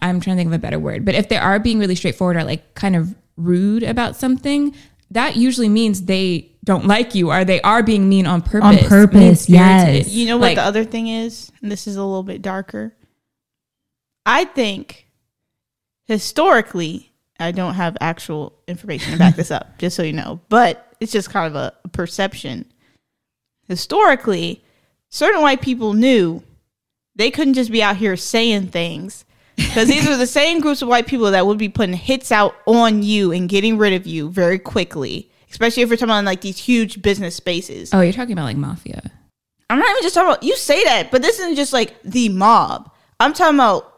[0.00, 2.36] I'm trying to think of a better word, but if they are being really straightforward
[2.36, 4.74] or like kind of rude about something,
[5.12, 8.82] that usually means they don't like you or they are being mean on purpose.
[8.82, 10.10] On purpose, yes.
[10.10, 11.50] You know what Like, the other thing is?
[11.62, 12.94] And this is a little bit darker.
[14.26, 15.06] I think
[16.04, 20.94] historically, I don't have actual information to back this up, just so you know, but
[21.00, 22.66] it's just kind of a, a perception.
[23.68, 24.62] Historically,
[25.08, 26.42] certain white people knew
[27.14, 29.24] they couldn't just be out here saying things
[29.54, 32.56] because these are the same groups of white people that would be putting hits out
[32.66, 36.40] on you and getting rid of you very quickly, especially if we're talking about like
[36.40, 37.92] these huge business spaces.
[37.94, 39.10] Oh, you're talking about like mafia.
[39.68, 42.28] I'm not even just talking about you say that, but this isn't just like the
[42.28, 42.90] mob.
[43.18, 43.92] I'm talking about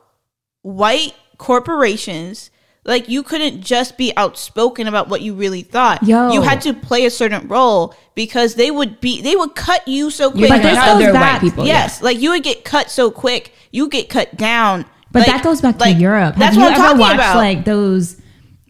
[0.62, 1.14] white
[1.62, 2.50] corporations.
[2.84, 6.02] Like you couldn't just be outspoken about what you really thought.
[6.04, 6.32] Yo.
[6.32, 10.10] You had to play a certain role because they would be they would cut you
[10.10, 10.48] so quick.
[10.48, 11.66] But goes other back- white people.
[11.66, 13.52] yes, like you would get cut so quick.
[13.72, 14.86] You get cut down.
[15.12, 16.36] but Like- that goes back to like, Europe.
[16.36, 17.36] That's Have what you I'm ever talking watched about.
[17.36, 18.16] like those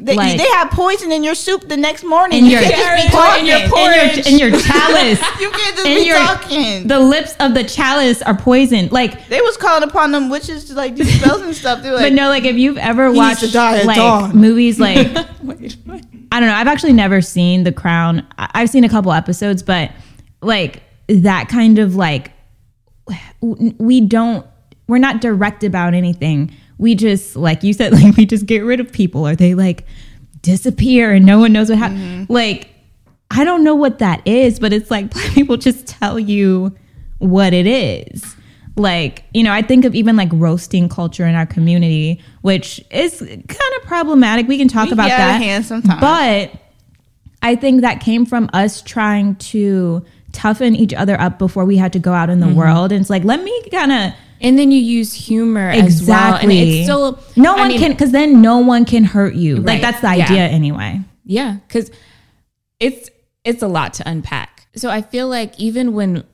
[0.00, 2.38] they, like- they have poison in your soup the next morning.
[2.38, 3.46] In You your- can't just be in talking.
[3.46, 4.16] your in porridge.
[4.16, 5.20] your, in your chalice?
[5.40, 6.86] You can't just in be your- talking.
[6.86, 8.92] the lips of the chalice are poisoned.
[8.92, 11.78] Like they was calling upon them witches to like do spells and stuff.
[11.84, 14.36] Like, but no, like if you've ever watched to die at like dawn.
[14.36, 18.26] movies like I don't know, I've actually never seen The Crown.
[18.38, 19.90] I- I've seen a couple episodes, but
[20.42, 22.32] like that kind of like
[23.40, 24.46] we don't
[24.86, 26.52] we're not direct about anything.
[26.78, 29.84] We just like you said, like we just get rid of people or they like
[30.42, 32.28] disappear and no one knows what happened.
[32.30, 32.70] Like
[33.30, 36.74] I don't know what that is, but it's like black people just tell you
[37.18, 38.34] what it is.
[38.76, 43.18] Like, you know, I think of even like roasting culture in our community, which is
[43.18, 43.42] kind
[43.76, 44.46] of problematic.
[44.46, 45.42] We can talk We about get out of that.
[45.42, 46.00] hand sometimes.
[46.00, 46.52] But
[47.42, 51.92] I think that came from us trying to toughen each other up before we had
[51.94, 52.54] to go out in the Mm-hmm.
[52.56, 52.92] world.
[52.92, 56.34] And it's like, let me kind of And then you use humor as well.
[56.34, 56.58] exactly.
[56.60, 59.56] And it's still no I one mean, can, because then no one can hurt you.
[59.56, 60.24] Like that's the Yeah.
[60.24, 61.00] idea anyway.
[61.24, 61.90] Yeah, because
[62.80, 63.10] it's
[63.44, 64.66] it's a lot to unpack.
[64.76, 66.24] So I feel like even when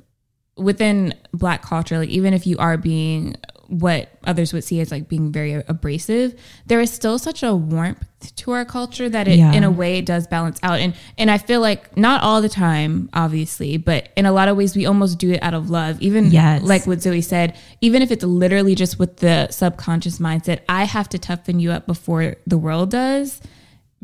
[0.57, 3.37] within black culture, like even if you are being
[3.81, 6.35] what others would see as like being very abrasive,
[6.67, 8.05] there is still such a warmth
[8.37, 9.53] to our culture that it, Yeah.
[9.53, 10.79] in a way, it does balance out.
[10.79, 14.57] And and I feel like not all the time, obviously, but in a lot of
[14.57, 16.01] ways, we almost do it out of love.
[16.01, 16.63] Even Yes.
[16.63, 21.09] like what Zoe said, even if it's literally just with the subconscious mindset, I have
[21.11, 23.41] to toughen you up before the world does.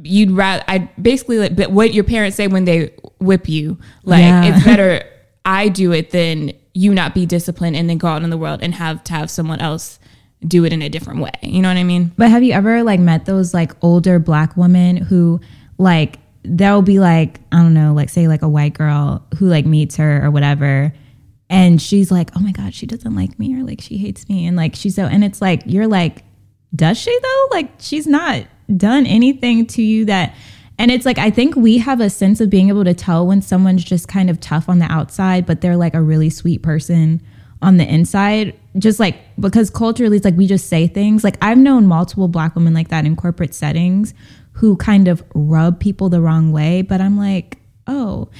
[0.02, 4.20] You'd rather I basically like but what your parents say when they whip you, like
[4.22, 4.54] Yeah.
[4.56, 5.04] it's better
[5.44, 8.60] I do it than you not be disciplined and then go out in the world
[8.62, 9.98] and have to have someone else
[10.46, 11.30] do it in a different way.
[11.42, 12.12] You know what I mean?
[12.16, 15.40] But have you ever like met those like older black women who
[15.76, 19.66] like they'll be like I don't know, like say like a white girl who like
[19.66, 20.94] meets her or whatever,
[21.50, 24.46] and she's like, oh my god, she doesn't like me or like she hates me,
[24.46, 26.24] and like she's so, and it's like you're like,
[26.74, 27.48] does she though?
[27.50, 30.34] Like she's not done anything to you that.
[30.80, 33.42] And it's like, I think we have a sense of being able to tell when
[33.42, 37.20] someone's just kind of tough on the outside, but they're like a really sweet person
[37.60, 38.58] on the inside.
[38.78, 41.22] Just like, because culturally, it's like we just say things.
[41.22, 44.14] Like, I've known multiple black women like that in corporate settings
[44.52, 46.80] who kind of rub people the wrong way.
[46.80, 48.30] But I'm like, oh,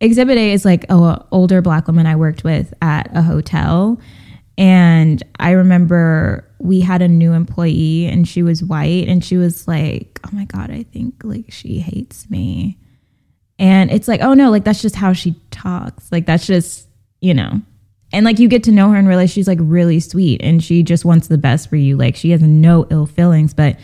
[0.00, 4.00] Exhibit A is like oh, a older black woman I worked with at a hotel.
[4.58, 9.66] And I remember we had a new employee and she was white and she was
[9.66, 12.78] like, "Oh my god, I think like she hates me."
[13.58, 16.10] And it's like, "Oh no, like that's just how she talks.
[16.12, 16.88] Like that's just,
[17.20, 17.60] you know."
[18.12, 20.82] And like you get to know her and realize she's like really sweet and she
[20.82, 21.96] just wants the best for you.
[21.96, 23.78] Like she has no ill feelings, but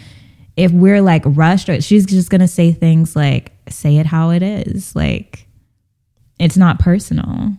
[0.56, 4.30] if we're like rushed, or she's just going to say things like say it how
[4.30, 4.94] it is.
[4.94, 5.46] Like
[6.38, 7.56] it's not personal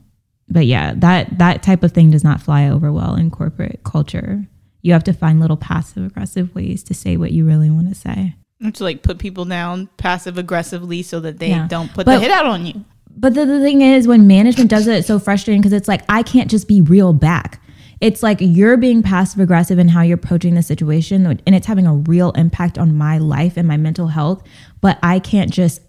[0.49, 4.45] but yeah that that type of thing does not fly over well in corporate culture
[4.81, 7.95] you have to find little passive aggressive ways to say what you really want to
[7.95, 8.35] say
[8.73, 11.67] to like put people down passive aggressively so that they Yeah.
[11.67, 12.83] don't put But- the hit out on you.
[13.15, 16.01] but the, the thing is when management does it it's so frustrating because it's like
[16.09, 17.61] i can't just be real back
[18.01, 21.85] it's like you're being passive aggressive in how you're approaching the situation and it's having
[21.85, 24.41] a real impact on my life and my mental health
[24.81, 25.81] but i can't just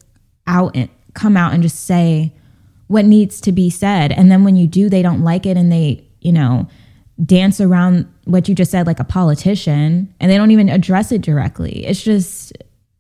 [0.46, 2.32] out and come out and just say
[2.90, 4.10] what needs to be said.
[4.10, 6.66] And then when you do they don't like it and they you know
[7.24, 11.22] dance around what you just said like a politician and they don't even address it
[11.22, 11.86] directly.
[11.86, 12.52] It's just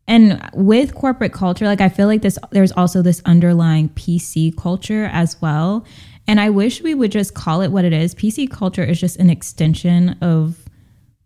[0.06, 5.10] and with corporate culture like i feel like this there's also this underlying pc culture
[5.12, 5.84] as well.
[6.28, 8.14] And i wish we would just call it what it is.
[8.14, 10.56] Pc culture is just an extension of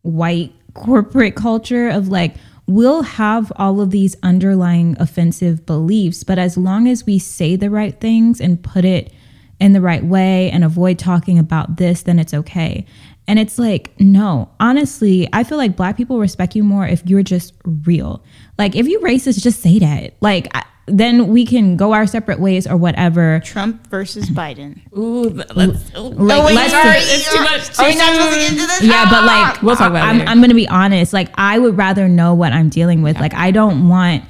[0.01, 6.57] white corporate culture of like we'll have all of these underlying offensive beliefs but as
[6.57, 9.13] long as we say the right things and put it
[9.61, 12.85] in the right way and avoid talking about this then it's okay.
[13.27, 17.23] And it's like no honestly i feel like black people respect you more if you're
[17.23, 18.23] just real.
[18.59, 20.15] Like if you racist just say that.
[20.21, 24.81] Like I, then we can go our separate ways or whatever Trump versus Biden.
[24.97, 27.79] Ooh, th- let's, like, wait, let's sorry, it's too much.
[27.79, 28.83] Are we too not supposed to get into this?
[28.83, 29.51] yeah, but Ah!
[29.53, 30.29] like We'll talk about it I'm.
[30.29, 31.13] I'm gonna be honest.
[31.13, 33.19] Like I would rather know what I'm dealing with.
[33.19, 34.25] Like I don't want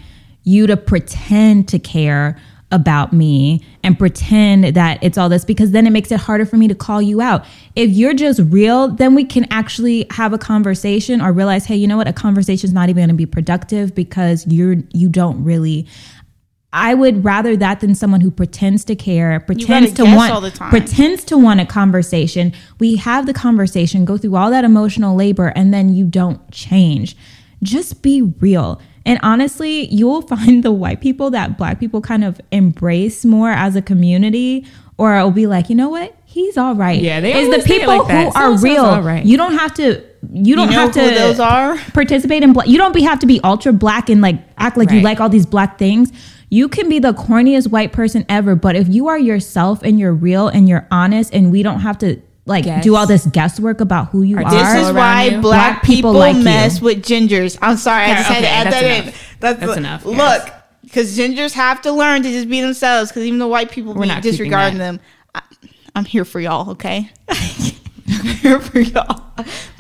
[0.45, 2.39] you to pretend to care
[2.71, 6.57] about me and pretend that it's all this because then it makes it harder for
[6.57, 7.45] me to call you out.
[7.77, 11.87] If you're just real, then we can actually have a conversation or realize, hey, you
[11.87, 12.09] know what?
[12.09, 15.87] A conversation is not even going to be productive because you're you don't really
[16.77, 20.51] I would rather that than someone who pretends to care, pretends to want, all the
[20.51, 20.71] time.
[20.71, 22.53] pretends to want a conversation.
[22.81, 27.17] We have the conversation, go through all that emotional labor, and then you don't change.
[27.63, 28.81] Just be real.
[29.07, 33.51] And honestly, you will find the white people that black people kind of embrace more
[33.51, 34.67] as a community,
[34.99, 36.17] or it'll be like, you know what?
[36.25, 37.01] He's all right.
[37.01, 38.23] Yeah, they is the people like that.
[38.25, 39.03] who are So-and-so's real.
[39.03, 39.25] right.
[39.25, 40.03] You don't have to.
[40.33, 41.01] You don't You know have to.
[41.01, 41.77] those are?
[41.93, 42.67] participate in black.
[42.67, 45.29] You don't be have to be ultra black and like act like you like all
[45.29, 46.11] these black things.
[46.55, 50.13] You can be the corniest white person ever, but if you are yourself and you're
[50.15, 52.85] real and you're honest, and we don't have to like Guess.
[52.85, 54.51] do all this guesswork about who you Or are.
[54.51, 56.43] This is why black, Black people people, like you.
[56.45, 57.59] mess with gingers.
[57.61, 59.05] I'm sorry, I Yeah, just had to add that's that in.
[59.41, 60.53] That's, That's the- enough, Look, yes.
[60.85, 63.11] because gingers have to learn to just be themselves.
[63.11, 65.01] Because even the white people We're be not disregarding them.
[65.35, 65.43] I,
[65.97, 66.71] I'm here for y'all.
[66.71, 69.23] Okay, I'm here for y'all.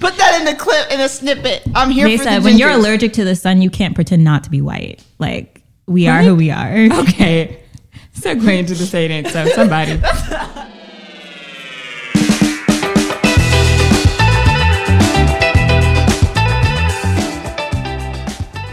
[0.00, 1.62] Put that in the clip in a snippet.
[1.74, 4.24] I'm here They for said the when you're allergic to the sun, you can't pretend
[4.24, 5.04] not to be white.
[5.20, 5.53] Like
[5.86, 6.88] we are who we are.
[7.00, 7.60] Okay.
[8.14, 9.46] Segue into the say it ain't so.
[9.48, 10.00] Somebody.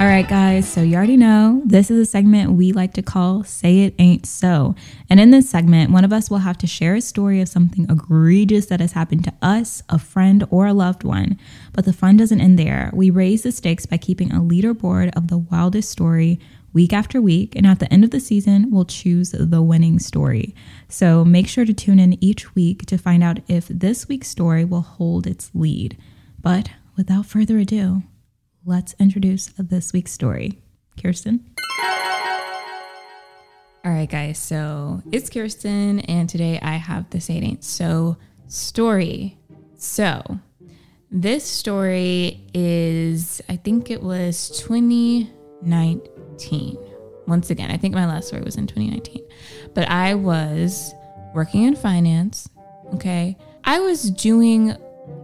[0.01, 0.67] All right, guys.
[0.67, 4.25] So you already know this is a segment we like to call Say It Ain't
[4.25, 4.73] So.
[5.11, 7.85] And in this segment, one of us will have to share a story of something
[7.87, 11.37] egregious that has happened to us, a friend, or a loved one.
[11.73, 12.89] But the fun doesn't end there.
[12.95, 16.39] We raise the stakes by keeping a leaderboard of the wildest story
[16.73, 17.55] week after week.
[17.55, 20.55] And at the end of the season, we'll choose the winning story.
[20.87, 24.65] So make sure to tune in each week to find out if this week's story
[24.65, 25.97] will hold its lead.
[26.39, 28.03] But without further ado,
[28.65, 30.61] let's introduce this week's story.
[31.01, 31.45] Kirsten?
[33.83, 34.37] All right, guys.
[34.37, 38.17] So it's Kirsten, and today I have the Say It Ain't So
[38.47, 39.39] story.
[39.75, 40.39] So
[41.09, 46.20] this story is, I think it was 2019.
[47.27, 49.23] Once again, I think my last story was in 2019.
[49.73, 50.93] But I was
[51.33, 52.49] working in finance.
[52.95, 53.37] Okay.
[53.63, 54.75] I was doing,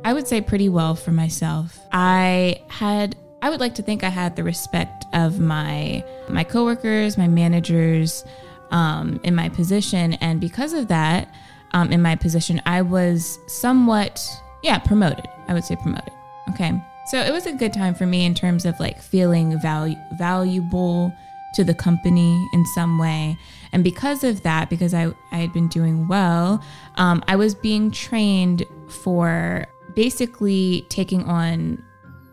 [0.03, 1.79] I would say, pretty well for myself.
[1.91, 7.17] I had I would like to think I had the respect of my my coworkers,
[7.17, 8.25] my managers,
[8.71, 11.33] um, in my position, and because of that,
[11.71, 14.25] um, in my position, I was somewhat
[14.63, 15.27] yeah promoted.
[15.47, 16.13] I would say promoted.
[16.49, 19.97] Okay, so it was a good time for me in terms of like feeling value
[20.17, 21.13] valuable
[21.53, 23.37] to the company in some way.
[23.71, 26.63] And because of that, because I, I had been doing well,
[26.95, 31.83] um, I was being trained for basically taking on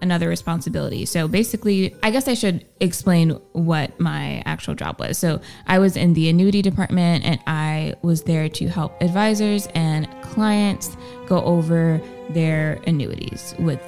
[0.03, 1.07] another responsibility.
[1.07, 5.17] So basically, I guess I should explain what my actual job was.
[5.17, 10.07] So I was in the annuity department and I was there to help advisors and
[10.23, 10.97] clients
[11.27, 12.01] go over
[12.31, 13.81] their annuities with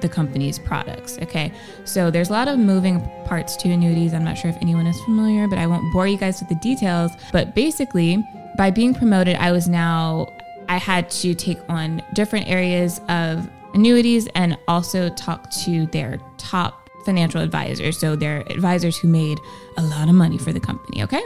[0.00, 1.18] the company's products.
[1.22, 1.52] Okay.
[1.84, 4.12] So there's a lot of moving parts to annuities.
[4.14, 6.56] I'm not sure if anyone is familiar, but I won't bore you guys with the
[6.56, 7.12] details.
[7.32, 8.24] But basically,
[8.56, 10.32] by being promoted, I was now,
[10.68, 16.88] I had to take on different areas of annuities and also talk to their top
[17.04, 17.98] financial advisors.
[17.98, 19.38] So they're advisors who made
[19.76, 21.02] a lot of money for the company.
[21.02, 21.22] Okay.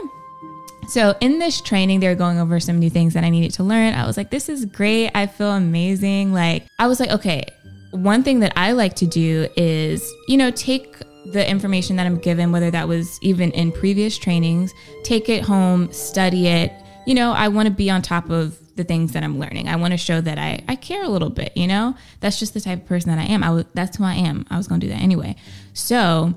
[0.87, 3.93] So in this training, they're going over some new things that I needed to learn.
[3.93, 5.11] I was like, this is great.
[5.13, 6.33] I feel amazing.
[6.33, 7.45] Like, I was like, okay,
[7.91, 12.17] one thing that I like to do is, you know, take the information that I'm
[12.17, 14.73] given, whether that was even in previous trainings,
[15.03, 16.71] take it home, study it.
[17.05, 19.67] You know, I want to be on top of the things that I'm learning.
[19.67, 21.95] I want to show that I, I care a little bit, you know?
[22.21, 23.43] That's just the type of person that I am.
[23.43, 24.45] I w- that's who I am.
[24.49, 25.35] I was going to do that anyway.
[25.73, 26.33] So,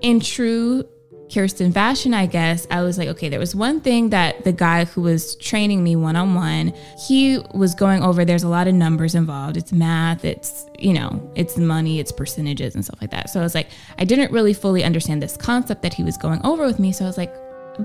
[0.00, 0.84] in true
[1.32, 4.84] Kirsten fashion, I guess, I was like, okay, there was one thing that the guy
[4.84, 6.72] who was training me one on one,
[7.06, 8.24] he was going over.
[8.24, 9.56] There's a lot of numbers involved.
[9.56, 13.30] It's math, it's, you know, it's money, it's percentages and stuff like that.
[13.30, 13.68] So I was like,
[13.98, 16.92] I didn't really fully understand this concept that he was going over with me.
[16.92, 17.34] So I was like,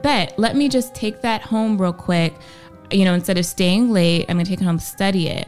[0.04, 2.34] bet, let me just take that home real quick
[2.92, 5.48] you know, instead of staying late, I'm going to take it home, study it.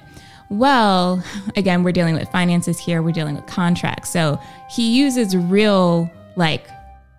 [0.49, 1.23] Well,
[1.55, 4.09] again, we're dealing with finances here, we're dealing with contracts.
[4.09, 4.39] So
[4.69, 6.67] he uses real, like,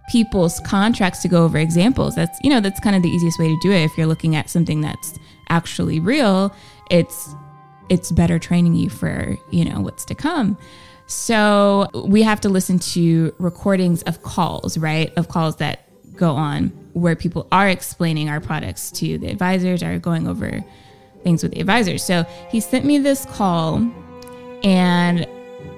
[0.09, 2.15] people's contracts to go over examples.
[2.15, 3.85] That's, you know, that's kind of the easiest way to do it.
[3.85, 6.55] If you're looking at something that's actually real,
[6.91, 7.35] it's,
[7.89, 10.59] it's better training you for, you know, what's to come.
[11.07, 15.13] So we have to listen to recordings of calls, right?
[15.17, 19.99] Of calls that go on where people are explaining our products to the advisors, are
[19.99, 20.65] going over
[21.23, 22.05] things with the advisors.
[22.05, 23.77] So he sent me this call,
[24.63, 25.27] and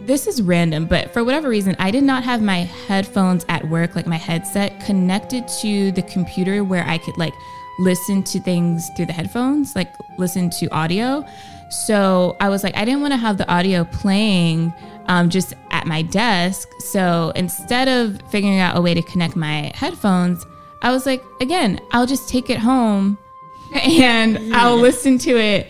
[0.07, 3.97] this is random, but for whatever reason, I did not have my headphones at work,
[3.97, 7.35] like my headset connected to the computer where I could like
[7.79, 11.27] listen to things through the headphones, like listen to audio.
[11.71, 14.73] So I was like, I didn't want to have the audio playing
[15.07, 16.69] um, just at my desk.
[16.79, 20.47] So instead of figuring out a way to connect my headphones,
[20.83, 23.19] I was like, again, I'll just take it home
[23.75, 25.69] and I'll listen to it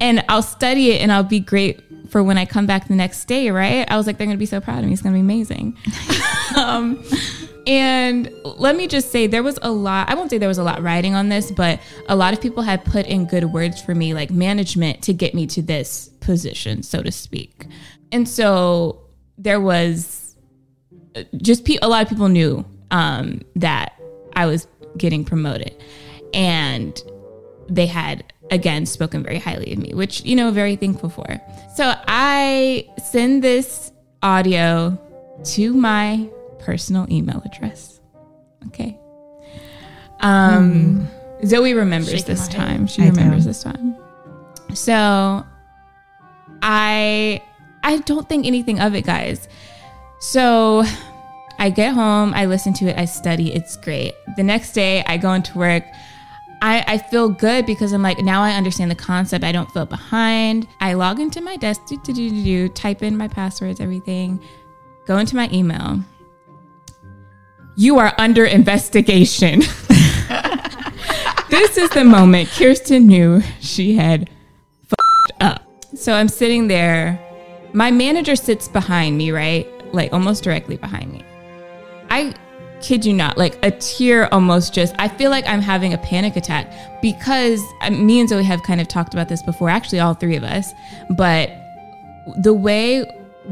[0.00, 3.24] and I'll study it and I'll be great for when I come back the next
[3.26, 3.90] day, right?
[3.90, 4.92] I was like, they're gonna be so proud of me.
[4.92, 5.76] It's gonna be amazing.
[6.56, 7.02] um,
[7.66, 10.64] and let me just say, there was a lot, I won't say there was a
[10.64, 13.94] lot riding on this, but a lot of people had put in good words for
[13.94, 17.66] me, like management, to get me to this position, so to speak.
[18.10, 19.02] And so
[19.38, 20.36] there was
[21.36, 23.94] just pe- a lot of people knew um, that
[24.34, 25.74] I was getting promoted.
[26.34, 27.00] And
[27.68, 31.40] they had again spoken very highly of me, which, you know, very thankful for.
[31.74, 34.98] So I send this audio
[35.44, 36.28] to my
[36.58, 38.00] personal email address.
[38.68, 38.98] Okay.
[40.20, 41.46] Um hmm.
[41.46, 42.86] Zoe remembers this time.
[42.86, 43.50] She I remembers do.
[43.50, 43.96] this time.
[44.74, 45.44] So
[46.62, 47.42] I
[47.82, 49.48] I don't think anything of it, guys.
[50.20, 50.84] So
[51.58, 54.14] I get home, I listen to it, I study, it's great.
[54.36, 55.84] The next day, I go into work.
[56.62, 59.42] I, I feel good because I'm like, now I understand the concept.
[59.42, 60.68] I don't feel behind.
[60.80, 64.40] I log into my desk, do, do, do, do, do, type in my passwords, everything,
[65.04, 65.98] go into my email.
[67.74, 69.58] You are under investigation.
[71.50, 74.30] this is the moment Kirsten knew she had
[74.84, 75.66] fucked up.
[75.96, 77.18] So I'm sitting there.
[77.72, 79.66] My manager sits behind me, right?
[79.92, 81.24] Like almost directly behind me.
[82.08, 82.34] I
[82.82, 86.36] kid you not, like a tear almost just, I feel like I'm having a panic
[86.36, 90.14] attack because uh, me and Zoe have kind of talked about this before, actually, all
[90.14, 90.72] three of us.
[91.10, 91.50] But
[92.42, 93.04] the way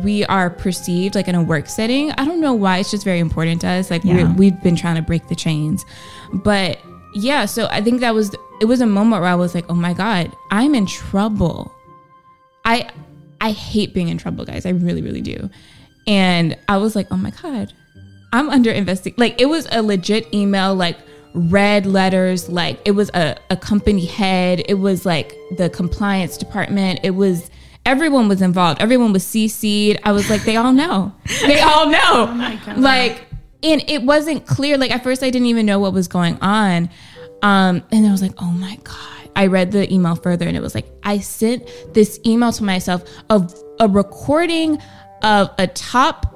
[0.03, 3.19] we are perceived like in a work setting i don't know why it's just very
[3.19, 4.33] important to us like Yeah.
[4.37, 5.85] we've been trying to break the chains
[6.33, 6.79] but
[7.13, 9.75] yeah so i think that was it was a moment where i was like oh
[9.75, 11.75] my god i'm in trouble
[12.65, 12.89] i
[13.41, 15.51] i hate being in trouble guys i really really do
[16.07, 17.73] and i was like oh my god
[18.33, 20.97] i'm under investing like it was a legit email like
[21.35, 26.99] red letters like it was a, a company head it was like the compliance department
[27.03, 27.51] it was
[27.87, 31.15] everyone was involved everyone was cc'd i was like they all know.
[31.47, 32.55] They all know.
[32.77, 33.27] Like
[33.63, 36.91] and it wasn't clear like at first i didn't even know what was going on.
[37.43, 39.29] Um and i was like oh my god.
[39.37, 43.05] I read the email further and it was like i sent this email to myself
[43.31, 44.79] of a recording
[45.23, 46.30] of a top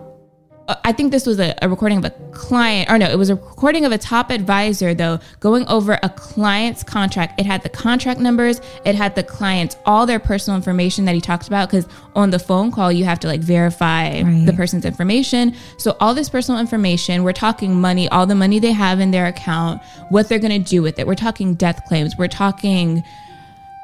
[0.66, 3.34] I think this was a, a recording of a client, or no, it was a
[3.34, 7.38] recording of a top advisor, though, going over a client's contract.
[7.38, 11.20] It had the contract numbers, it had the clients, all their personal information that he
[11.20, 14.46] talked about, because on the phone call, you have to like verify Right.
[14.46, 15.54] the person's information.
[15.76, 19.26] So, all this personal information, we're talking money, all the money they have in their
[19.26, 21.06] account, what they're going to do with it.
[21.06, 23.02] We're talking death claims, we're talking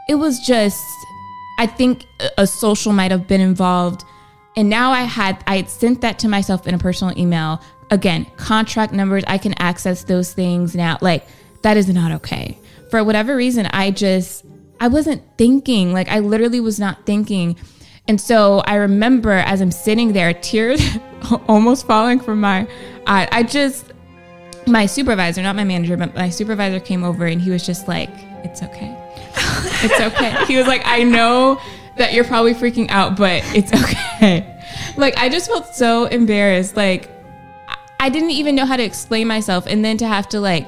[0.08, 0.82] it was just
[1.58, 4.02] i think a- a social might have been involved
[4.56, 7.60] and now i had i had sent that to myself in a personal email.
[7.90, 10.98] Again contract numbers i can access those things now.
[11.00, 11.26] Like
[11.62, 12.58] that is not okay.
[12.90, 14.44] For whatever reason i just
[14.80, 15.92] i wasn't thinking.
[15.92, 17.56] Like i literally was not thinking.
[18.08, 20.80] And so i remember as i'm sitting there tears
[21.48, 22.68] almost falling from my
[23.06, 23.28] eye.
[23.30, 23.92] I just
[24.66, 28.10] my supervisor, not my manager, but my supervisor came over and he was just like,
[28.44, 28.96] It's okay.
[29.82, 30.44] It's okay.
[30.46, 31.60] he was like, I know
[31.96, 34.46] that you're probably freaking out, but it's okay.
[34.96, 36.76] Like, I just felt so embarrassed.
[36.76, 37.10] Like,
[37.98, 39.66] I- didn't even know how to explain myself.
[39.66, 40.66] And then to have to, like,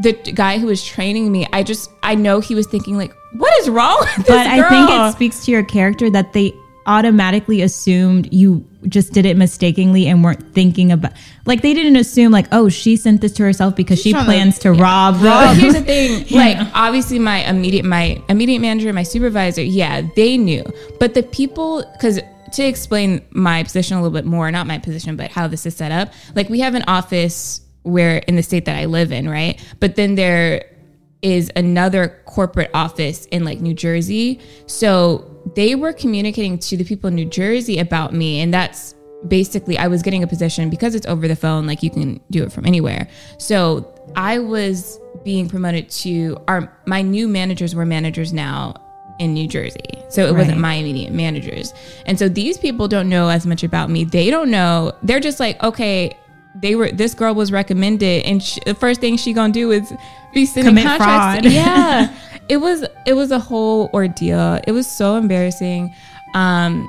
[0.00, 3.52] the guy who was training me, I just, I know he was thinking, like, what
[3.60, 6.54] is wrong with this But I think it speaks to your character that they
[6.86, 11.12] automatically assumed you just did it mistakenly and weren't thinking about
[11.46, 14.26] like they didn't assume like oh she sent this to herself because she trying to-
[14.26, 18.92] plans to rob the But here's the thing, like obviously my immediate my immediate manager,
[18.92, 20.64] my supervisor, yeah, they knew.
[20.98, 22.20] But the people cuz
[22.52, 25.74] to explain my position a little bit more, not my position, but how this is
[25.74, 26.12] set up.
[26.34, 29.58] Like we have an office where in the state that I live in, right?
[29.80, 30.64] But then there
[31.22, 34.40] is another corporate office in like New Jersey.
[34.66, 38.94] So they were communicating to the people in New Jersey about me and that's
[39.28, 42.42] basically I was getting a position because it's over the phone like you can do
[42.42, 43.08] it from anywhere.
[43.38, 48.74] So I was being promoted to our my new managers were managers now
[49.18, 49.80] in New Jersey.
[50.08, 51.72] So it wasn't my immediate managers.
[52.06, 54.04] And so these people don't know as much about me.
[54.04, 54.92] They don't know.
[55.02, 56.16] They're just like, okay,
[56.56, 59.70] they were this girl was recommended and she, the first thing she going to do
[59.70, 59.92] is
[60.34, 61.46] be sending Commit contracts.
[61.46, 61.52] fraud.
[61.52, 62.14] Yeah.
[62.52, 64.60] it was it was a whole ordeal.
[64.66, 65.94] It was so embarrassing.
[66.34, 66.86] Um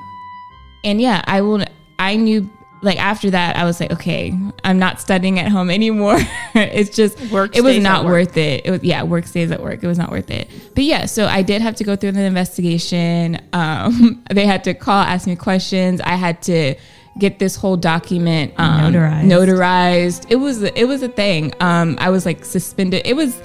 [0.84, 1.64] and yeah, I will
[1.98, 2.50] I knew
[2.82, 6.18] like after that I was like, okay, I'm not studying at home anymore.
[6.54, 8.66] it's just Work it was not worth it.
[8.66, 9.82] It was yeah, work stays at work.
[9.82, 10.50] It was not worth it.
[10.76, 13.40] But yeah, so I did have to go through the investigation.
[13.54, 16.02] Um they had to call, ask me questions.
[16.02, 16.76] I had to
[17.20, 19.24] get this whole document um, Notarized.
[19.32, 20.26] notarized.
[20.30, 21.54] It was it was a thing.
[21.62, 23.04] Um I was like suspended.
[23.06, 23.42] It was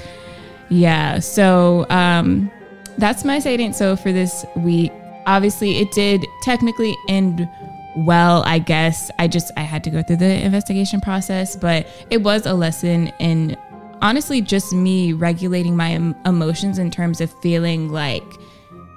[0.70, 2.50] yeah, so um,
[2.98, 4.92] that's my say it ain't so for this week.
[5.26, 7.48] Obviously, it did technically end
[7.96, 9.10] well, I guess.
[9.18, 13.08] I just I had to go through the investigation process, but it was a lesson
[13.18, 13.56] in
[14.00, 18.24] honestly just me regulating my em- emotions in terms of feeling like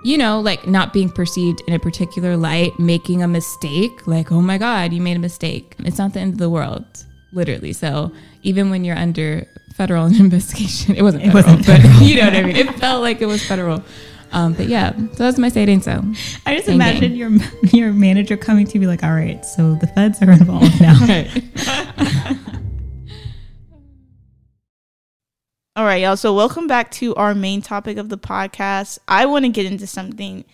[0.04, 4.42] you know, like not being perceived in a particular light, making a mistake, like, oh
[4.42, 5.76] my God, you made a mistake.
[5.80, 7.72] It's not the end of the world, literally.
[7.72, 8.12] So
[8.42, 9.46] even when you're under
[9.82, 12.56] federal investigation, it wasn't federal, wasn't but you know what I mean?
[12.56, 13.84] It felt like it was federal.
[14.32, 16.04] Um, but yeah, so that's my say it ain't so.
[16.46, 17.32] I just imagine your
[17.74, 20.94] your manager coming to you be like, all right, so the feds are involved now.
[25.76, 26.16] All right, y'all.
[26.16, 29.00] So welcome back to our main topic of the podcast.
[29.08, 30.46] I want to get into something.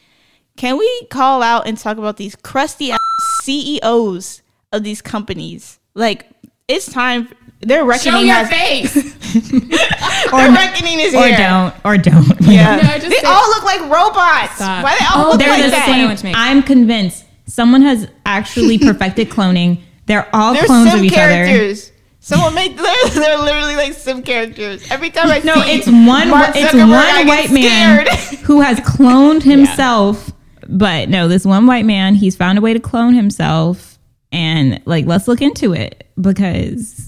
[0.55, 2.99] Can we call out and talk about these crusty ass
[3.43, 5.79] CEOs of these companies?
[5.95, 6.27] Like,
[6.69, 7.27] it's time.
[7.61, 8.49] Their Show reckoning your has.
[8.49, 8.93] face.
[10.31, 11.37] Their reckoning is or here.
[11.37, 12.39] don't, or don't.
[12.41, 14.55] Yeah, No, just they say- all look like robots.
[14.55, 14.83] Stop.
[14.83, 15.85] Why they all Oh, look they're like the that?
[15.85, 16.01] same.
[16.01, 16.35] I want to make.
[16.37, 19.79] I'm convinced someone has actually perfected cloning.
[20.05, 21.19] They're all They're clones sim of each other.
[21.45, 21.91] characters.
[22.19, 24.89] Someone made they're, they're literally like sim characters.
[24.91, 26.29] Every time I No, see it's one.
[26.29, 28.39] Mark it's Zuckerberg, one I get white man scared.
[28.41, 30.31] who has cloned himself.
[30.69, 33.97] But no, this one white man, he's found a way to clone himself,
[34.33, 37.06] and like, let's look into it because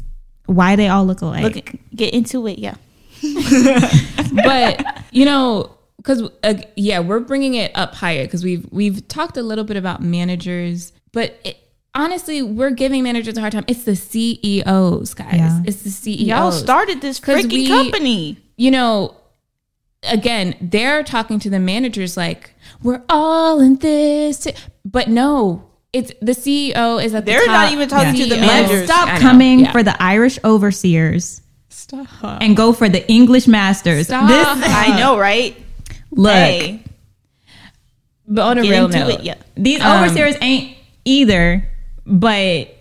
[0.50, 1.56] why they all look alike.
[1.56, 2.76] Look, get into it, yeah.
[4.44, 9.38] but you know because uh, yeah, we're bringing it up higher because we've we've talked
[9.38, 11.58] a little bit about managers, but it,
[11.94, 13.66] honestly, we're giving managers a hard time.
[13.68, 15.34] It's the CEOs, guys.
[15.34, 15.62] Yeah.
[15.66, 16.28] It's the CEOs.
[16.28, 18.38] Y'all started this freaking we- company.
[18.58, 19.16] you know,
[20.04, 24.48] again, they're talking to the managers like, we're all in this.
[24.86, 27.48] But no, it's the CEO is at the They're top.
[27.54, 28.42] not even talking to the CEO.
[28.42, 28.86] managers.
[28.86, 29.72] Stop coming yeah.
[29.72, 32.08] for the Irish overseers Stop.
[32.42, 34.08] and go for the English masters.
[34.08, 34.28] Stop.
[34.28, 35.58] This I know, right?
[36.12, 36.84] look, Hey,
[38.28, 39.22] But on a get real note, it.
[39.24, 39.36] Yeah.
[39.56, 41.68] these Um, overseers ain't either,
[42.06, 42.76] but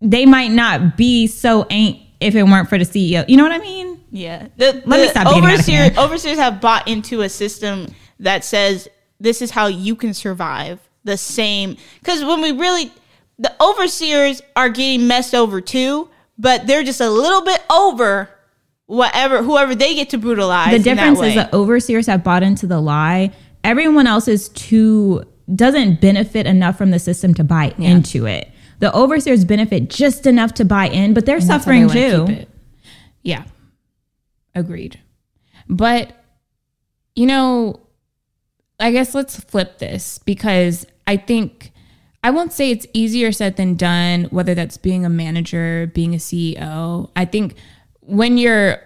[0.00, 3.26] they might not be so ain't if it weren't for the CEO.
[3.28, 4.00] You know what I mean?
[4.10, 4.48] Yeah.
[4.56, 7.86] The, Let me stop getting out of overseer, overseers have bought into a system
[8.20, 8.88] that says
[9.20, 11.76] this is how you can survive the same.
[11.98, 12.92] Because when we really,
[13.38, 18.30] the overseers are getting messed over too, but they're just a little bit over
[18.86, 20.70] whatever, whoever they get to brutalize.
[20.70, 23.32] the difference is that overseers have bought into the lie.
[23.64, 28.50] Everyone else is too doesn't benefit enough from the system to buy into it.
[28.80, 32.46] The overseers benefit just enough to buy in, but they're That's how they suffering too.
[33.22, 33.44] Yeah.
[34.54, 35.00] Agreed.
[35.68, 36.12] But,
[37.14, 37.80] you know,
[38.78, 41.72] I guess let's flip this because I think
[42.22, 46.18] I won't say it's easier said than done, whether that's being a manager, being a
[46.18, 47.10] CEO.
[47.16, 47.54] I think
[48.00, 48.82] when you're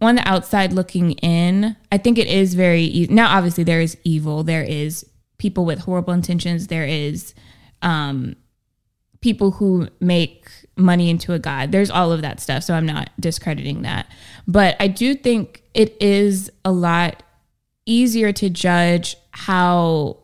[0.00, 3.12] on the outside looking in, I think it is very easy.
[3.12, 5.04] Now, obviously, there is evil, there is
[5.38, 7.34] people with horrible intentions, there is
[7.82, 8.36] um,
[9.20, 11.72] people who make money into a god.
[11.72, 12.62] There's all of that stuff.
[12.62, 14.06] So I'm not discrediting that.
[14.46, 17.24] But I do think it is a lot
[17.84, 20.18] easier to judge how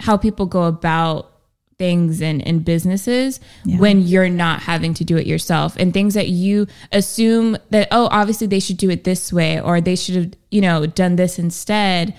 [0.00, 1.32] how people go about
[1.78, 5.76] things in, in businesses when you're not having to do it yourself.
[5.76, 9.80] And things that you assume that oh obviously they should do it this way or
[9.80, 12.14] they should have you know done this instead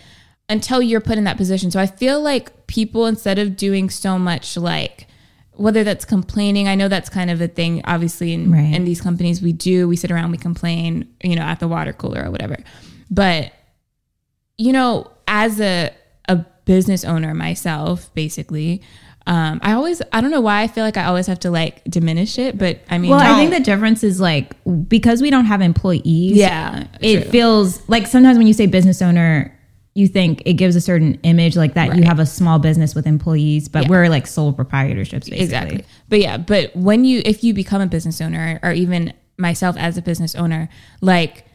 [0.47, 1.71] until you're put in that position.
[1.71, 5.07] So i feel like people instead of doing so much like
[5.53, 8.73] whether that's complaining i know that's kind of a thing obviously in, Right.
[8.73, 9.89] in these companies we do.
[9.89, 12.55] We sit around we complain you know at the water cooler or whatever.
[13.11, 13.51] But
[14.57, 15.91] you know, as a
[16.65, 18.81] business owner myself, basically,
[19.27, 21.83] um, I always I don't know why I feel like I always have to like
[21.85, 24.55] diminish it, but I mean, Well, I think the difference is like
[24.87, 26.35] because we don't have employees.
[26.35, 27.31] yeah, it true.
[27.31, 29.55] feels like sometimes when you say business owner,
[29.93, 33.05] you think it gives a certain image like that you have a small business with
[33.05, 33.89] employees, but Yeah.
[33.89, 35.39] we're like sole proprietorships basically.
[35.41, 35.85] exactly.
[36.07, 39.97] But yeah, but when you if you become a business owner or even myself as
[39.97, 40.69] a business owner,
[41.01, 41.45] like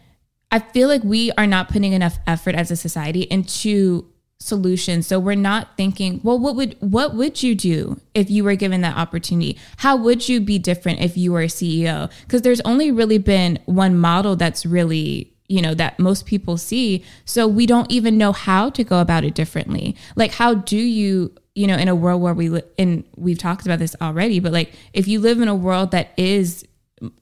[0.53, 4.07] I feel like we are not putting enough effort as a society into
[4.45, 5.07] solutions.
[5.07, 8.83] So we're not thinking, well, what would what would you do if you were given
[8.83, 9.59] that opportunity?
[9.79, 12.11] How would you be different if you were a CEO?
[12.23, 17.05] Because there's only really been one model that's really you know that most people see
[17.27, 21.31] so we don't even know how to go about it differently like how do you
[21.55, 24.53] you know in a world where we li- and we've talked about this already but
[24.53, 26.67] like if you live in a world that is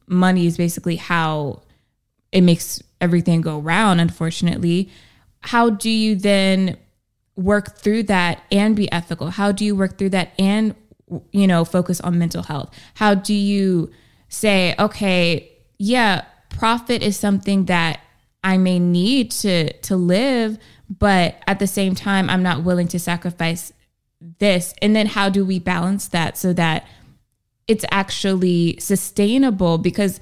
[0.06, 1.60] money is basically how
[2.30, 4.88] it makes everything go round unfortunately
[5.40, 6.76] how do you then
[7.36, 9.30] work through that and be ethical?
[9.30, 10.74] How do you work through that and
[11.30, 12.74] you know focus on mental health?
[12.94, 13.90] How do you
[14.28, 18.00] say okay yeah profit is something that
[18.42, 20.56] i may need to to live
[20.88, 23.72] but at the same time i'm not willing to sacrifice
[24.38, 24.74] this?
[24.80, 26.86] And then how do we balance that so that
[27.66, 29.78] it's actually sustainable?
[29.78, 30.20] Because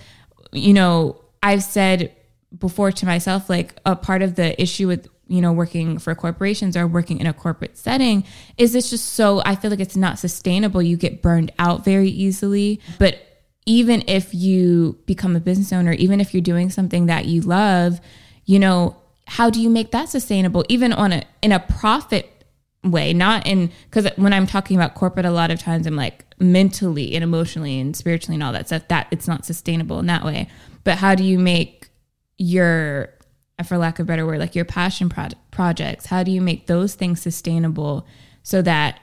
[0.53, 2.15] you know i've said
[2.59, 6.76] before to myself like a part of the issue with you know working for corporations
[6.76, 8.24] or working in a corporate setting
[8.59, 10.83] is it's just so i feel like it's not sustainable.
[10.83, 12.81] You get burned out very easily.
[12.99, 13.18] But
[13.66, 18.01] even if you become a business owner even if you're doing something that you love
[18.45, 20.64] you know how do you make that sustainable?
[20.68, 22.28] Even on a in a profit
[22.83, 26.24] way not in because when i'm talking about corporate a lot of times i'm like
[26.41, 30.24] mentally and emotionally and spiritually and all that stuff that it's not sustainable in that
[30.24, 30.49] way.
[30.83, 31.89] But how do you make
[32.39, 33.12] your
[33.67, 36.67] for lack of a better word like your passion pro- projects how do you make
[36.67, 38.07] those things sustainable
[38.43, 39.01] so that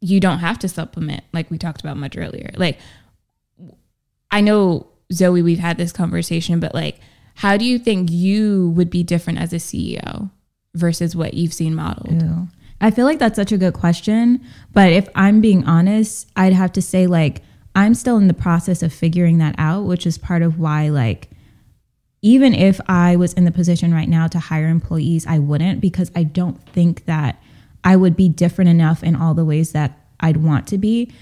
[0.00, 2.78] you don't have to supplement like we talked about much earlier like
[4.30, 7.00] i know zoe we've had this conversation but like
[7.36, 10.30] how do you think you would be different as a ceo
[10.74, 12.48] versus what you've seen modeled Ew.
[12.80, 14.44] I feel like that's such a good question.
[14.72, 17.42] But if I'm being honest, I'd have to say, like,
[17.74, 21.30] I'm still in the process of figuring that out, which is part of why, like,
[22.26, 26.10] even if I was in the position right now to hire employees, I wouldn't because
[26.16, 27.40] I don't think that
[27.84, 31.12] I would be different enough in all the ways that I'd want to be.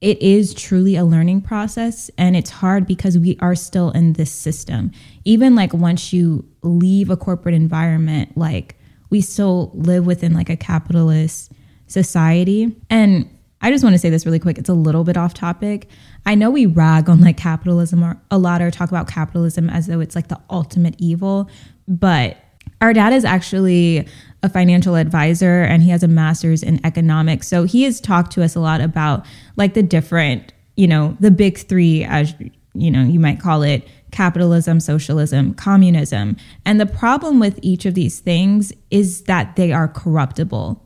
[0.00, 4.30] it is truly a learning process and it's hard because we are still in this
[4.30, 4.90] system.
[5.26, 8.76] Even like once you leave a corporate environment, like
[9.10, 11.52] we still live within like a capitalist
[11.88, 12.74] society.
[12.88, 13.28] And
[13.60, 14.58] I just want to say this really quick.
[14.58, 15.88] It's a little bit off topic.
[16.26, 19.86] I know we rag on like capitalism or a lot or talk about capitalism as
[19.86, 21.50] though it's like the ultimate evil,
[21.86, 22.38] but
[22.80, 24.08] our dad is actually
[24.42, 27.48] a financial advisor and he has a master's in economics.
[27.48, 29.24] So he has talked to us a lot about
[29.56, 32.34] like the different, you know, the big 3 as
[32.74, 36.36] you know, you might call it capitalism, socialism, communism.
[36.66, 40.80] And the problem with each of these things is that they are corruptible.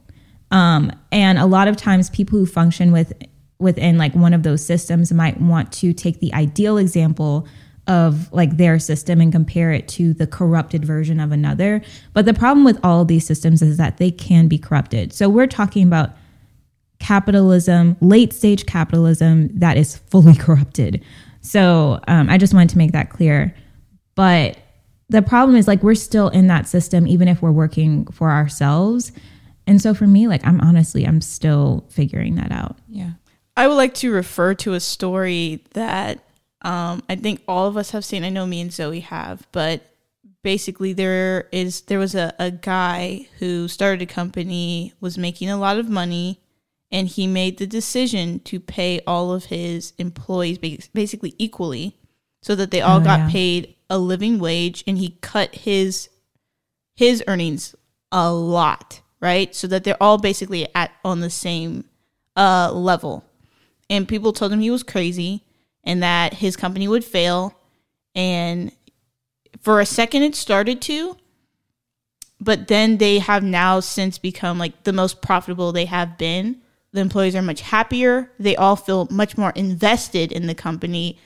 [0.51, 3.13] Um, and a lot of times people who function with
[3.59, 7.47] within like one of those systems might want to take the ideal example
[7.89, 11.83] of like their system and compare it to the corrupted version of another.
[12.13, 15.13] But the problem with all of these systems is that they can be corrupted.
[15.13, 16.11] So we're talking about
[17.01, 21.03] capitalism, late stage capitalism that is fully corrupted.
[21.41, 23.55] So um, I just wanted to make that clear.
[24.15, 24.59] But
[25.09, 29.13] the problem is like we're still in that system, even if we're working for ourselves.
[29.67, 32.77] And so for me, like I'm honestly, I'm still figuring that out.
[32.89, 33.13] Yeah.
[33.59, 36.21] I would like to refer to a story that
[36.63, 38.23] um, I think all of us have seen.
[38.23, 39.83] I know me and Zoe have, but
[40.45, 45.57] basically there is there was a, a guy who started a company, was making a
[45.59, 46.41] lot of money,
[46.93, 50.59] and he made the decision to pay all of his employees
[50.95, 51.97] basically equally,
[52.43, 53.31] so that they all Oh, got yeah.
[53.31, 56.09] paid a living wage, and he cut his
[56.95, 57.75] his earnings
[58.13, 59.53] a lot, right?
[59.53, 61.87] So that they're all basically at on the same
[62.37, 63.25] uh, level.
[63.91, 65.45] And people told him he was crazy
[65.85, 67.55] and that his company would fail.
[68.15, 68.73] And
[69.61, 71.17] for a second, it started to,
[72.41, 76.61] but then they have now since become like the most profitable they have been.
[76.93, 78.31] The employees are much happier.
[78.39, 81.19] They all feel much more invested in the company.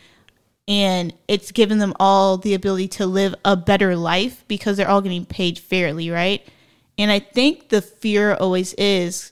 [0.69, 5.01] And it's given them all the ability to live a better life because they're all
[5.01, 6.47] getting paid fairly, right?
[6.99, 9.32] And I think the fear always is,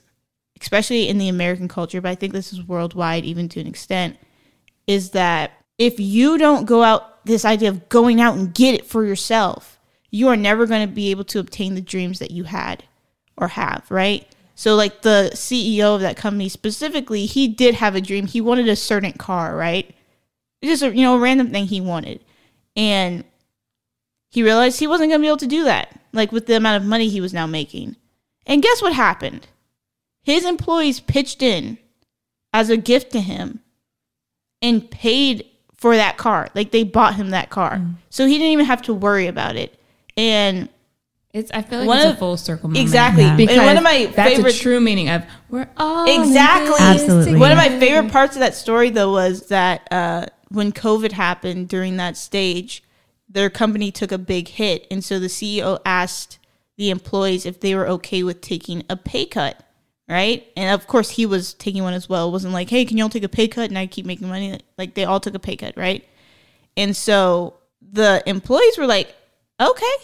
[0.61, 4.17] especially in the American culture, but I think this is worldwide even to an extent,
[4.87, 8.85] is that if you don't go out this idea of going out and get it
[8.85, 9.79] for yourself,
[10.11, 12.83] you are never going to be able to obtain the dreams that you had
[13.37, 14.27] or have, right?
[14.55, 18.27] So like the CEO of that company specifically, he did have a dream.
[18.27, 19.95] He wanted a certain car, right?
[20.63, 22.23] Just a you know, random thing he wanted.
[22.75, 23.23] And
[24.29, 26.83] he realized he wasn't going to be able to do that, like with the amount
[26.83, 27.95] of money he was now making.
[28.45, 29.47] And guess what happened?
[30.23, 31.77] His employees pitched in
[32.53, 33.59] as a gift to him
[34.61, 35.45] and paid
[35.75, 36.49] for that car.
[36.53, 37.81] Like they bought him that car.
[38.09, 39.79] So he didn't even have to worry about it.
[40.17, 40.69] And
[41.33, 41.49] It's.
[41.51, 42.83] I feel like One it's of- a full circle moment.
[42.85, 43.23] exactly.
[43.23, 43.37] Yeah.
[43.57, 46.75] And one of my that's favorite a true meaning of we're all Exactly.
[46.79, 47.39] Absolutely.
[47.39, 51.69] One of my favorite parts of that story, though, was that uh, when COVID happened
[51.69, 52.83] during that stage,
[53.29, 54.85] their company took a big hit.
[54.91, 56.37] And so the CEO asked
[56.77, 59.63] the employees if they were okay with taking a pay cut,
[60.11, 60.45] right?
[60.57, 62.27] And of course, he was taking one as well.
[62.27, 64.27] It wasn't like, hey, can you all take a pay cut and I keep making
[64.27, 64.59] money?
[64.77, 66.05] Like, they all took a pay cut, right?
[66.75, 69.15] And so the employees were like,
[69.59, 69.95] okay,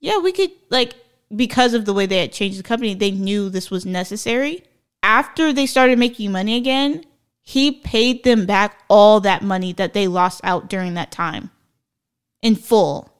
[0.00, 0.94] yeah, we could, like,
[1.34, 4.62] because of the way they had changed the company, they knew this was necessary.
[5.02, 7.04] After they started making money again,
[7.42, 11.50] he paid them back all that money that they lost out during that time
[12.42, 13.12] in full.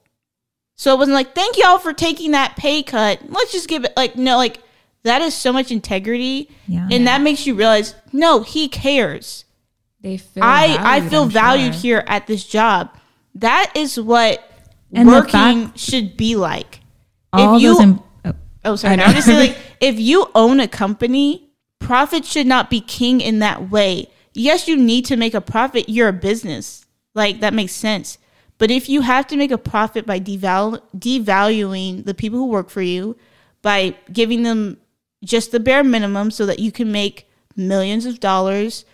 [0.77, 3.21] So it wasn't like, thank y'all for taking that pay cut.
[3.29, 4.61] Let's just give it, like, no, like,
[5.07, 6.51] that is so much integrity.
[6.69, 6.89] Yeah.
[6.91, 9.45] And that makes you realize, no, he cares.
[10.01, 10.45] They feel.
[10.45, 11.81] I I feel I'm valued sure.
[11.83, 12.91] here at this job.
[13.35, 14.43] That is what
[14.93, 16.81] And working fact- should be like.
[17.33, 18.33] All if you those em- oh,
[18.65, 19.05] oh sorry, I.
[19.05, 21.51] I'm just like if you own a company,
[21.81, 24.09] profit should not be king in that way.
[24.33, 25.89] Yes, you need to make a profit.
[25.89, 26.87] You're a business.
[27.15, 28.19] Like that makes sense.
[28.59, 32.71] But if you have to make a profit by deval- devaluing the people who work
[32.71, 33.17] for you,
[33.61, 34.79] by giving them
[35.25, 38.85] just the bare minimum so that you can make millions of dollars,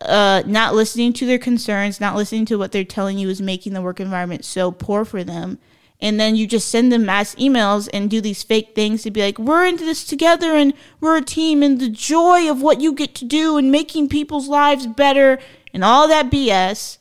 [0.00, 3.72] uh, not listening to their concerns, not listening to what they're telling you is making
[3.74, 5.58] the work environment so poor for them.
[6.00, 9.20] And then you just send them mass emails and do these fake things to be
[9.20, 12.92] like, we're into this together and we're a team and the joy of what you
[12.92, 15.40] get to do and making people's lives better
[15.74, 16.98] and all that BS.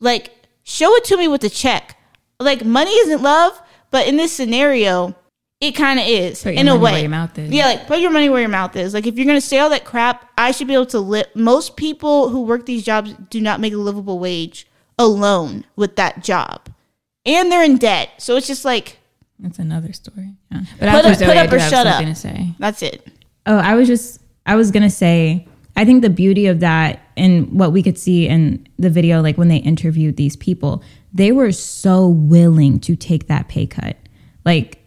[0.00, 0.32] Like,
[0.64, 1.96] show it to me with a check.
[2.40, 3.62] Like, money isn't love,
[3.92, 5.14] but in this scenario,
[5.60, 6.92] it kind of is in a way.
[6.92, 7.50] where your mouth is.
[7.50, 8.94] Yeah, like put your money where your mouth is.
[8.94, 11.26] Like if you're gonna say all that crap, I should be able to live.
[11.34, 14.66] Most people who work these jobs do not make a livable wage
[14.98, 16.68] alone with that job,
[17.26, 18.10] and they're in debt.
[18.18, 18.98] So it's just like
[19.38, 20.34] That's another story.
[20.50, 20.60] Yeah.
[20.78, 22.04] But Put after up- Zoe, put I up or shut up.
[22.04, 22.52] to say.
[22.58, 23.06] that's it.
[23.46, 25.46] Oh, I was just I was gonna say
[25.76, 29.36] I think the beauty of that and what we could see in the video, like
[29.38, 30.82] when they interviewed these people,
[31.12, 33.96] they were so willing to take that pay cut.
[34.44, 34.78] Like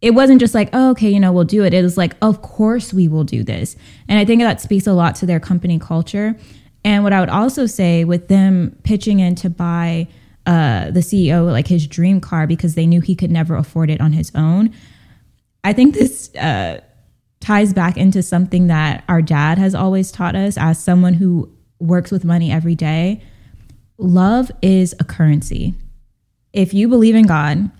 [0.00, 1.74] it wasn't just like, oh, okay, you know, we'll do it.
[1.74, 3.76] It was like, of course we will do this.
[4.06, 6.36] And I think that speaks a lot to their company culture.
[6.84, 10.06] And what I would also say with them pitching in to buy
[10.46, 14.00] uh, the CEO like his dream car because they knew he could never afford it
[14.00, 14.72] on his own.
[15.64, 16.80] I think this uh,
[17.40, 22.10] ties back into something that our dad has always taught us as someone who works
[22.10, 23.20] with money every day.
[23.98, 25.74] Love is a currency.
[26.52, 27.70] If you believe in God,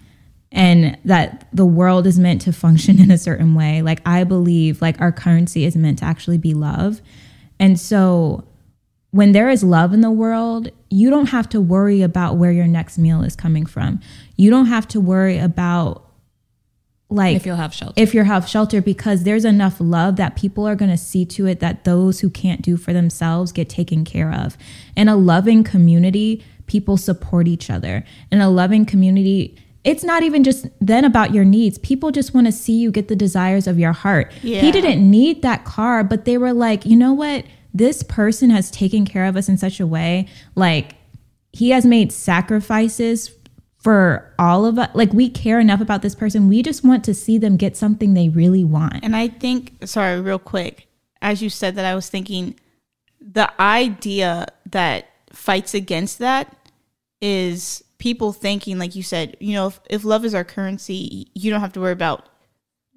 [0.50, 3.82] and that the world is meant to function in a certain way.
[3.82, 7.00] Like I believe like our currency is meant to actually be love.
[7.60, 8.44] And so
[9.10, 12.66] when there is love in the world, you don't have to worry about where your
[12.66, 14.00] next meal is coming from.
[14.36, 16.04] You don't have to worry about
[17.10, 17.94] like if you'll have shelter.
[17.96, 21.46] if you have shelter because there's enough love that people are going to see to
[21.46, 24.58] it that those who can't do for themselves get taken care of.
[24.94, 28.04] In a loving community, people support each other.
[28.30, 31.78] In a loving community, it's not even just then about your needs.
[31.78, 34.32] People just want to see you get the desires of your heart.
[34.42, 34.60] Yeah.
[34.60, 37.44] He didn't need that car, but they were like, you know what?
[37.72, 40.26] This person has taken care of us in such a way.
[40.54, 40.96] Like,
[41.52, 43.30] he has made sacrifices
[43.78, 44.90] for all of us.
[44.94, 46.48] Like, we care enough about this person.
[46.48, 49.00] We just want to see them get something they really want.
[49.02, 50.88] And I think, sorry, real quick,
[51.22, 52.56] as you said that, I was thinking
[53.20, 56.54] the idea that fights against that
[57.20, 61.50] is people thinking, like you said, you know, if, if love is our currency, you
[61.50, 62.28] don't have to worry about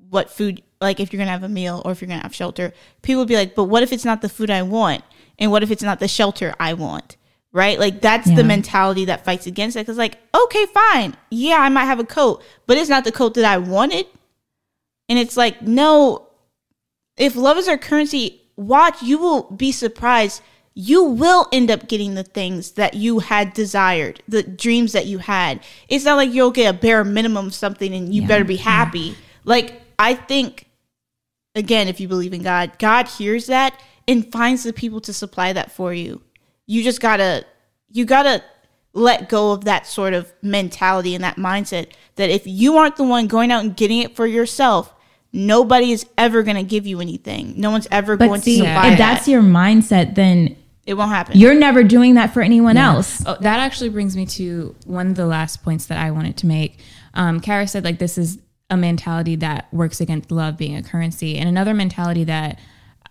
[0.10, 2.24] what food, like if you're going to have a meal or if you're going to
[2.24, 2.74] have shelter.
[3.02, 5.04] People would be like, but what if it's not the food I want?
[5.40, 7.18] And what if it's not the shelter I want?
[7.54, 7.80] Right?
[7.80, 8.36] Like that's Yeah.
[8.36, 9.86] the mentality that fights against it.
[9.86, 11.16] Cause like, okay, fine.
[11.30, 14.06] Yeah, I might have a coat, but it's not the coat that I wanted.
[15.10, 16.28] And it's like, no,
[17.18, 20.42] if love is our currency, watch, you will be surprised.
[20.74, 25.18] You will end up getting the things that you had desired, the dreams that you
[25.18, 25.60] had.
[25.90, 28.56] It's not like you'll get a bare minimum of something and you Yeah, better be
[28.56, 29.16] happy.
[29.44, 30.68] Like, I think,
[31.56, 35.52] again, if you believe in God, God hears that and finds the people to supply
[35.54, 36.22] that for you.
[36.68, 37.46] You just gotta,
[37.92, 38.42] you gotta
[38.94, 43.04] let go of that sort of mentality and that mindset that if you aren't the
[43.04, 44.94] one going out and getting it for yourself,
[45.34, 47.54] nobody is ever going to give you anything.
[47.58, 49.32] No one's ever But going see, to supply if that's that.
[49.32, 51.38] your mindset, then it won't happen.
[51.38, 53.24] you're never doing that for anyone else.
[53.26, 56.48] Oh, that actually brings me to one of the last points that I wanted to
[56.48, 56.80] make.
[57.14, 61.38] Um, Kara said like this is a mentality that works against love being a currency,
[61.38, 62.58] and another mentality that,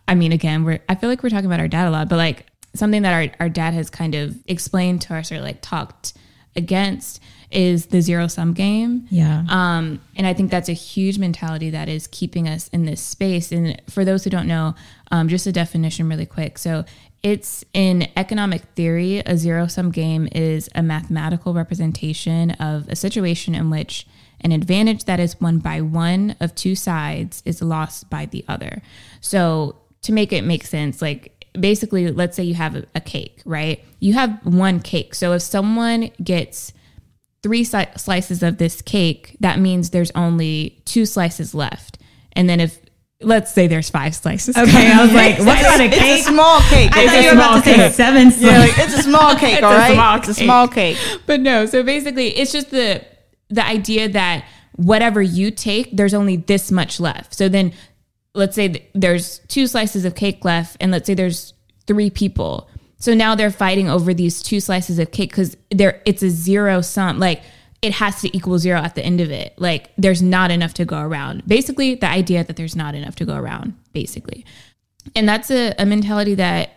[0.09, 2.17] I mean, again, we're I feel like we're talking about our dad a lot, but
[2.17, 6.15] like something that our our dad has kind of explained to us or like talked
[6.57, 9.07] against is the zero sum game.
[9.11, 9.45] Yeah.
[9.49, 13.51] Um, and I think that's a huge mentality that is keeping us in this space.
[13.51, 14.75] And for those who don't know,
[15.11, 16.59] um, just a definition really quick.
[16.59, 16.85] So
[17.23, 23.55] it's in economic theory, a zero sum game is a mathematical representation of a situation
[23.55, 24.07] in which
[24.41, 28.81] an advantage that is won by one of two sides is lost by the other.
[29.21, 33.85] So to make it make sense, like basically, let's say you have a, cake, right?
[33.99, 35.15] You have one cake.
[35.15, 36.73] So if someone gets
[37.43, 41.99] three slices of this cake, that means there's only two slices left.
[42.33, 42.79] And then if
[43.23, 44.57] let's say there's five slices.
[44.57, 46.01] Okay, I was like, what kind of cake?
[46.01, 46.21] it's cake?
[46.21, 46.97] a small cake.
[46.97, 47.93] I It's thought you were about to small say cake.
[47.95, 48.79] seven Yeah, slices.
[48.79, 50.97] like, it's a small cake, It's all small it's a small cake.
[51.27, 53.05] but no, so basically it's just the
[53.51, 54.45] the idea that
[54.77, 57.35] whatever you take, there's only this much left.
[57.35, 57.73] So then
[58.35, 61.53] let's say th- there's two slices of cake left and let's say there's
[61.87, 62.69] three people.
[62.99, 66.81] So now they're fighting over these two slices of cake cuz there it's a zero
[66.81, 67.43] sum like
[67.83, 69.55] it has to equal zero at the end of it.
[69.59, 71.47] Like there's not enough to go around.
[71.47, 74.45] Basically, the idea that there's not enough to go around, basically.
[75.17, 76.71] And that's a, a mentality that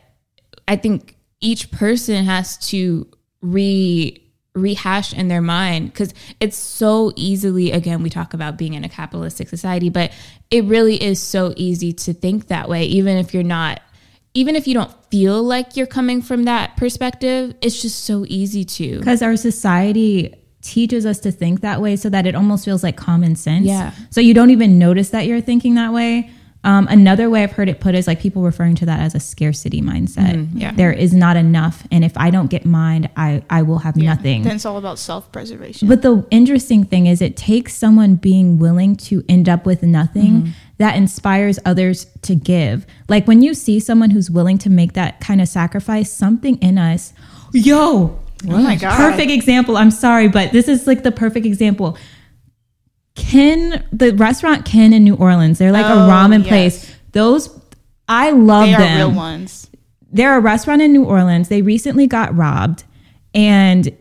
[0.68, 3.08] I think each person has to
[3.42, 4.20] re
[4.56, 8.90] rehash in their mind because it's so easily again we talk about being in a
[8.90, 10.12] capitalistic society but
[10.52, 13.82] it really is so easy to think that way even if you're not
[14.36, 18.64] even if you don't feel like you're coming from that perspective it's just so easy
[18.64, 22.82] to Because our society teaches us to think that way so that it almost feels
[22.84, 23.66] like common sense.
[23.66, 23.92] Yeah.
[24.10, 26.32] So you don't even notice that you're thinking that way.
[26.66, 29.20] Um, another way I've heard it put is like people referring to that as a
[29.20, 30.48] scarcity mindset.
[30.54, 30.72] yeah.
[30.72, 31.86] There is not enough.
[31.92, 34.44] And if I don't get mine, I, I will have nothing.
[34.44, 35.90] Then it's all about self preservation.
[35.90, 40.54] But the interesting thing is, it takes someone being willing to end up with nothing
[40.78, 42.86] that inspires others to give.
[43.10, 46.78] Like when you see someone who's willing to make that kind of sacrifice, something in
[46.78, 47.14] us,
[47.52, 48.96] yo, Oh my God.
[48.98, 49.78] perfect example.
[49.78, 51.98] I'm sorry, but this is like the perfect example.
[53.16, 56.48] Ken, the restaurant Ken in New Orleans, they're like Oh, a ramen yes.
[56.48, 56.96] place.
[57.12, 57.50] Those,
[58.08, 59.70] I love They are them real ones.
[60.12, 61.48] they're a restaurant in New Orleans.
[61.50, 62.84] They recently got robbed,
[63.36, 63.96] and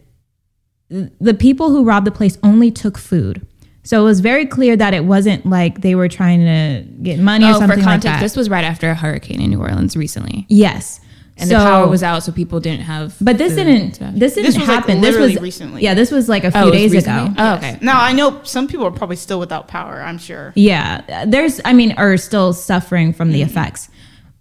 [0.89, 3.47] the people who robbed the place only took food.
[3.85, 7.45] So it was very clear that it wasn't like they were trying to get money
[7.47, 8.21] or Oh, for something like that.
[8.21, 11.01] this was right after a hurricane in New Orleans recently, yes,
[11.43, 13.15] and So- the power was out, so people didn't have.
[13.21, 13.95] But this food didn't.
[13.97, 14.15] stuff.
[14.15, 15.01] This didn't This was, like, happen.
[15.01, 15.83] this was recently.
[15.83, 17.33] Yeah, this was like a few Oh, days recently?
[17.33, 17.35] ago.
[17.39, 17.79] Oh, okay.
[17.83, 20.01] Now I know some people are probably still without power.
[20.01, 20.53] I'm sure.
[20.55, 23.51] Yeah, there's, I mean, are still suffering from the mm-hmm.
[23.51, 23.89] effects,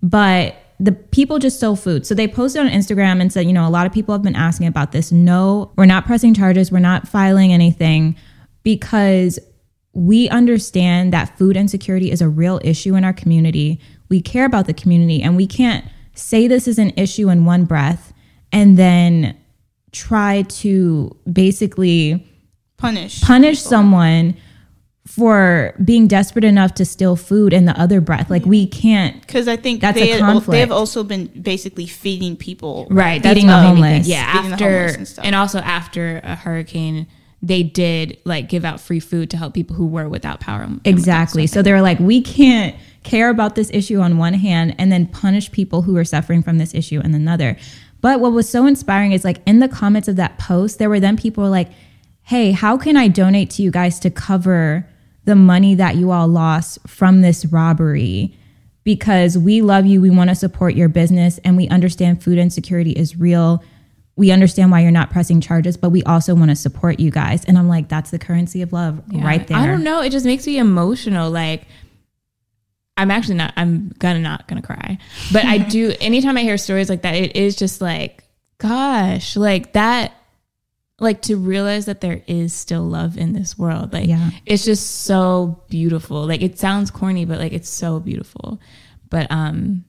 [0.02, 2.08] but the people just stole food.
[2.08, 4.36] So they posted on Instagram and said, you know, a lot of people have been
[4.36, 5.12] asking about this.
[5.12, 6.72] No, we're not pressing charges.
[6.72, 8.16] We're not filing anything
[8.64, 9.38] because
[9.94, 13.80] we understand that food insecurity is a real issue in our community.
[14.10, 17.66] We care about the community and we can't say this is an issue in one
[17.66, 18.14] breath
[18.52, 19.38] and then
[19.92, 22.26] try to basically
[22.78, 23.22] Punish.
[23.22, 24.36] punish someone
[25.08, 28.30] for being desperate enough to steal food in the other breath.
[28.30, 29.20] Like we can't.
[29.22, 30.60] Because I think That's they, a had al- they conflict.
[30.60, 32.88] have also been basically feeding people.
[32.90, 34.08] right that's feeding the what made me homeless.
[34.08, 37.08] think- yeah after homeless and, and also after a hurricane
[37.42, 41.48] they did like give out free food to help people who were without power Exactly.
[41.48, 45.08] So they were like, we can't care about this issue on one hand and then
[45.08, 47.58] punish people who are suffering from this issue on another.
[48.02, 51.00] But what was so inspiring is like in the comments of that post, there were
[51.00, 51.70] then people like,
[52.24, 54.88] hey, how can I donate to you guys to cover
[55.26, 58.38] the money that you all lost from this robbery?
[58.84, 62.92] Because we love you, we want to support your business, and we understand food insecurity
[62.92, 63.64] is real.
[64.16, 67.46] We understand why you're not pressing charges, but we also want to support you guys.
[67.46, 69.24] And I'm like, that's the currency of love Yeah.
[69.26, 69.58] right there.
[69.58, 70.02] I don't know.
[70.02, 71.30] It just makes me emotional.
[71.30, 71.68] Like,
[72.98, 73.54] I'm actually not.
[73.56, 74.98] I'm gonna not gonna cry,
[75.32, 75.94] but I do.
[76.02, 78.24] Anytime I hear stories like that, it is just like,
[78.58, 80.14] gosh, like that.
[81.00, 83.92] Like to realize that there is still love in this world.
[83.92, 84.30] Like, Yeah.
[84.46, 86.28] it's just so beautiful.
[86.28, 88.60] Like it sounds corny, but like it's so beautiful.
[89.10, 89.84] But um,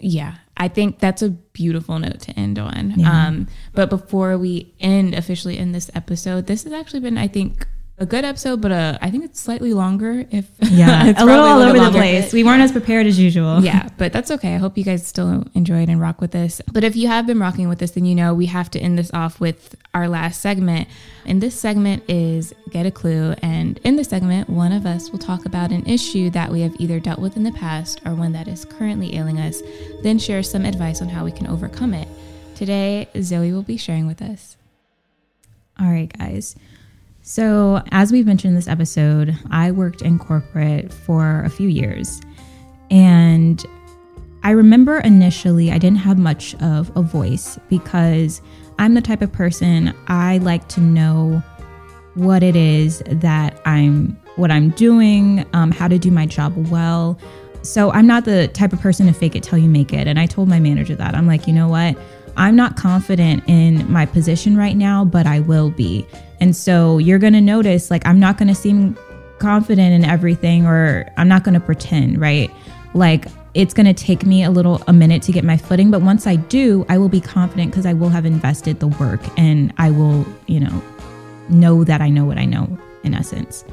[0.00, 2.94] yeah, I think that's a beautiful note to end on.
[2.96, 3.26] Yeah.
[3.28, 7.68] Um, but before we end officially in this episode, this has actually been, I think,
[7.98, 10.24] a good episode, but uh, I think it's slightly longer.
[10.30, 12.32] If Yeah, It's a little all over the place.
[12.32, 13.62] We weren't as prepared as usual.
[13.62, 14.54] Yeah, but that's okay.
[14.54, 16.60] I hope you guys still enjoyed and rock with this.
[16.72, 18.98] But if you have been rocking with this, then you know we have to end
[18.98, 20.88] this off with our last segment.
[21.26, 23.34] And this segment is Get a Clue.
[23.42, 26.74] And in this segment, one of us will talk about an issue that we have
[26.80, 29.62] either dealt with in the past or one that is currently ailing us,
[30.02, 32.08] then share some advice on how we can overcome it.
[32.56, 34.56] Today, Zoe will be sharing with us.
[35.80, 36.56] All right, guys.
[37.24, 42.20] So, as we've mentioned in this episode, I worked in corporate for a few years.
[42.90, 43.64] And
[44.42, 48.42] I remember initially I didn't have much of a voice because
[48.80, 51.40] I'm the type of person I like to know
[52.14, 57.16] what it is that I'm what I'm doing, um, how to do my job well.
[57.62, 60.08] So I'm not the type of person to fake it till you make it.
[60.08, 61.14] And I told my manager that.
[61.14, 61.96] I'm like, you know what?
[62.36, 66.04] I'm not confident in my position right now, but I will be.
[66.42, 68.98] And so you're going to notice like I'm not going to seem
[69.38, 72.50] confident in everything or I'm not going to pretend, right?
[72.94, 76.02] Like it's going to take me a little a minute to get my footing, but
[76.02, 79.72] once I do, I will be confident because I will have invested the work and
[79.78, 80.82] I will, you know,
[81.48, 83.64] know that I know what I know in essence.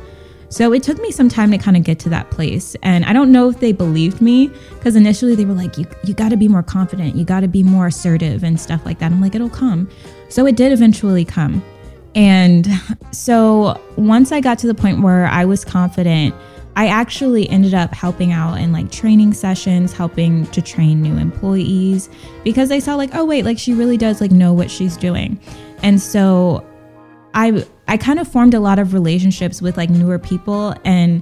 [0.49, 2.75] So it took me some time to kind of get to that place.
[2.83, 6.13] And I don't know if they believed me because initially they were like, you, you
[6.13, 7.15] got to be more confident.
[7.15, 9.11] You got to be more assertive and stuff like that.
[9.11, 9.89] I'm like, it'll come.
[10.29, 11.63] So it did eventually come.
[12.15, 12.67] And
[13.11, 16.35] so once I got to the point where I was confident,
[16.75, 22.09] I actually ended up helping out in like training sessions, helping to train new employees
[22.43, 25.39] because they saw like, oh wait, like she really does like know what she's doing.
[25.83, 26.65] And so
[27.33, 31.21] I I kind of formed a lot of relationships with like newer people and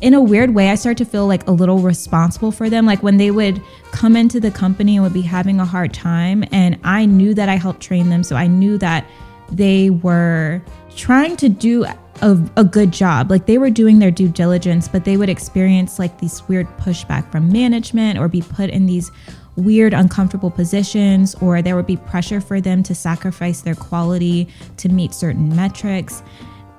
[0.00, 3.02] in a weird way I start to feel like a little responsible for them like
[3.02, 6.78] when they would come into the company and would be having a hard time and
[6.84, 9.06] I knew that I helped train them so I knew that
[9.50, 10.62] they were
[10.96, 11.84] trying to do
[12.22, 15.98] a, a good job like they were doing their due diligence but they would experience
[15.98, 19.10] like these weird pushback from management or be put in these
[19.56, 24.88] weird, uncomfortable positions, or there would be pressure for them to sacrifice their quality to
[24.88, 26.22] meet certain metrics.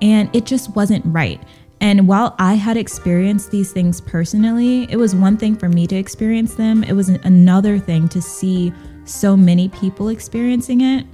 [0.02, 1.40] And it just wasn't right.
[1.80, 5.96] And while I had experienced these things personally, it was one thing for me to
[5.96, 8.72] experience them, it was another thing to see
[9.04, 11.06] so many people experiencing it.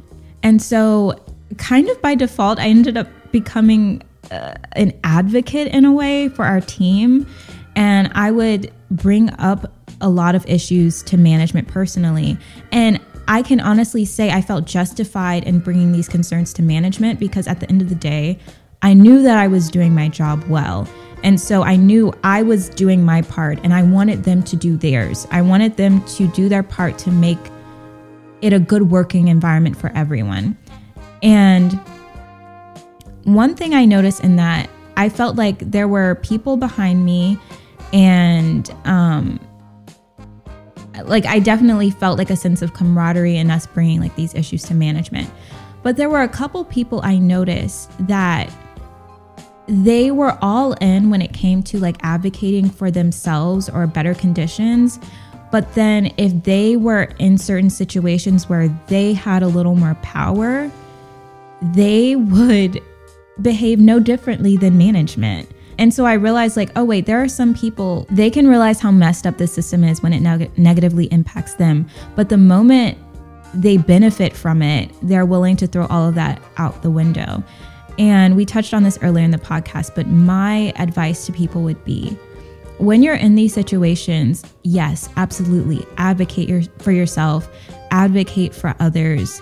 [0.42, 1.20] And so,
[1.58, 6.44] kind of by default, I ended up becoming uh, an advocate in a way for
[6.44, 7.26] our team.
[7.74, 12.36] And I would bring up a lot of issues to management personally.
[12.70, 17.46] And I can honestly say I felt justified in bringing these concerns to management because
[17.46, 18.38] at the end of the day,
[18.82, 20.88] I knew that I was doing my job well.
[21.22, 24.76] And so I knew I was doing my part and I wanted them to do
[24.76, 25.26] theirs.
[25.30, 27.38] I wanted them to do their part to make
[28.40, 30.58] it a good working environment for everyone.
[31.22, 31.72] And
[33.24, 37.38] one thing I noticed in that, I felt like there were people behind me
[37.92, 39.38] and um
[41.04, 44.62] like I definitely felt like a sense of camaraderie in us bringing like these issues
[44.64, 45.30] to management.
[45.82, 48.50] But there were a couple people I noticed that
[49.66, 54.98] they were all in when it came to like advocating for themselves or better conditions.
[55.50, 60.70] But then if they were in certain situations where they had a little more power,
[61.74, 62.82] they would
[63.40, 65.48] behave no differently than management.
[65.78, 68.90] And so I realized, like, oh, wait, there are some people, they can realize how
[68.90, 71.88] messed up the system is when it neg- negatively impacts them.
[72.14, 72.98] But the moment
[73.54, 77.42] they benefit from it, they're willing to throw all of that out the window.
[77.98, 81.82] And we touched on this earlier in the podcast, but my advice to people would
[81.84, 82.16] be
[82.78, 87.48] when you're in these situations, yes, absolutely, advocate your, for yourself,
[87.92, 89.40] advocate for others,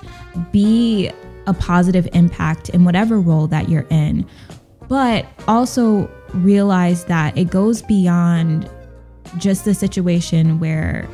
[0.53, 1.11] be
[1.47, 4.26] a positive impact in whatever role that you're in.
[4.88, 8.68] But also realize that it goes beyond
[9.38, 11.09] just the situation where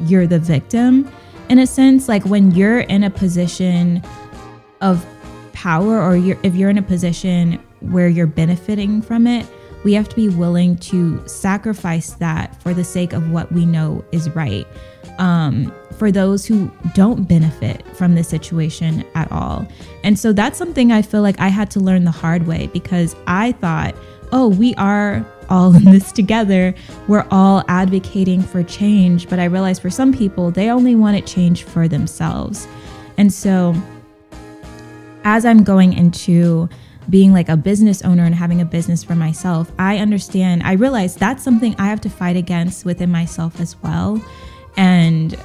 [0.00, 1.10] you're the victim.
[1.48, 4.02] In a sense, like when you're in a position
[4.80, 5.04] of
[5.52, 9.46] power or you're, if you're in a position where you're benefiting from it,
[9.84, 14.04] we have to be willing to sacrifice that for the sake of what we know
[14.12, 14.66] is right.
[15.18, 19.66] Um, for those who don't benefit from this situation at all.
[20.02, 23.14] And so that's something I feel like I had to learn the hard way because
[23.26, 23.94] I thought,
[24.32, 26.74] oh, we are all in this together.
[27.08, 29.28] We're all advocating for change.
[29.28, 32.66] But I realized for some people, they only want it change for themselves.
[33.16, 33.74] And so
[35.24, 36.68] as I'm going into
[37.10, 41.14] being like a business owner and having a business for myself, I understand, I realize
[41.14, 44.20] that's something I have to fight against within myself as well.
[44.76, 45.38] And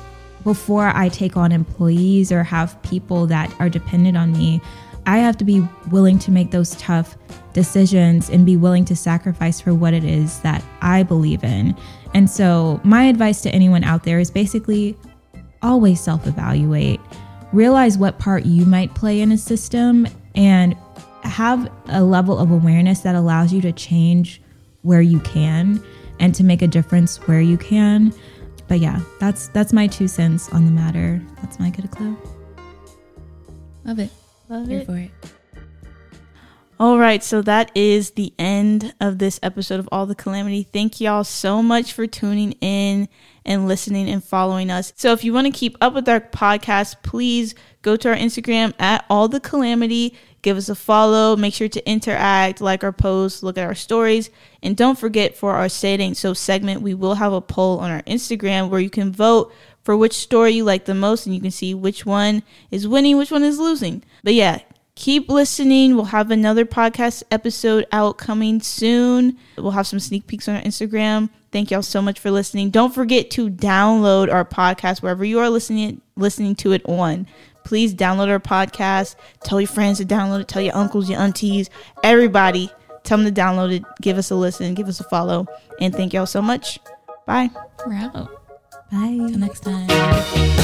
[0.44, 4.62] before I take on employees or have people that are dependent on me,
[5.06, 7.18] I have to be willing to make those tough
[7.54, 11.76] decisions and be willing to sacrifice for what it is that I believe in.
[12.14, 14.96] And so, my advice to anyone out there is basically
[15.62, 17.00] always self evaluate,
[17.54, 20.76] realize what part you might play in a system, and
[21.24, 24.42] have a level of awareness that allows you to change
[24.82, 25.84] where you can
[26.20, 28.14] and to make a difference where you can.
[28.70, 31.22] But yeah, that's that's my two cents on the matter.
[31.42, 32.16] That's my good clue.
[33.84, 34.12] Love it.
[34.48, 34.86] Love Here it.
[34.86, 35.12] for it.
[36.80, 40.64] All right, so that is the end of this episode of All the Calamity.
[40.64, 43.10] Thank y'all so much for tuning in
[43.44, 44.94] and listening and following us.
[44.96, 48.74] So if you want to keep up with our podcast, please go to our Instagram
[48.80, 50.16] at All the Calamity.
[50.42, 51.36] Give us a follow.
[51.36, 54.30] Make sure to interact, like our posts, look at our stories,
[54.64, 58.02] and don't forget for our Say So segment, we will have a poll on our
[58.04, 61.52] Instagram where you can vote for which story you like the most, and you can
[61.52, 64.04] see which one is winning, which one is losing.
[64.24, 64.60] But yeah,
[64.96, 65.96] keep listening.
[65.96, 69.38] We'll have another podcast episode out coming soon.
[69.58, 71.30] We'll have some sneak peeks on our Instagram.
[71.52, 72.70] Thank y'all so much for listening.
[72.70, 77.26] Don't forget to download our podcast wherever you are listening listening to it on.
[77.70, 79.16] Please download our podcast.
[79.44, 80.48] Tell your friends to download it.
[80.48, 81.70] Tell your uncles, your aunties,
[82.04, 82.72] everybody.
[83.04, 83.84] Tell them to download it.
[84.02, 84.74] Give us a listen.
[84.74, 85.46] Give us a follow.
[85.80, 86.80] And thank y'all so much.
[87.28, 87.52] Bye.
[87.86, 88.28] We're out.
[88.92, 89.18] Bye.
[89.18, 90.59] Till next time.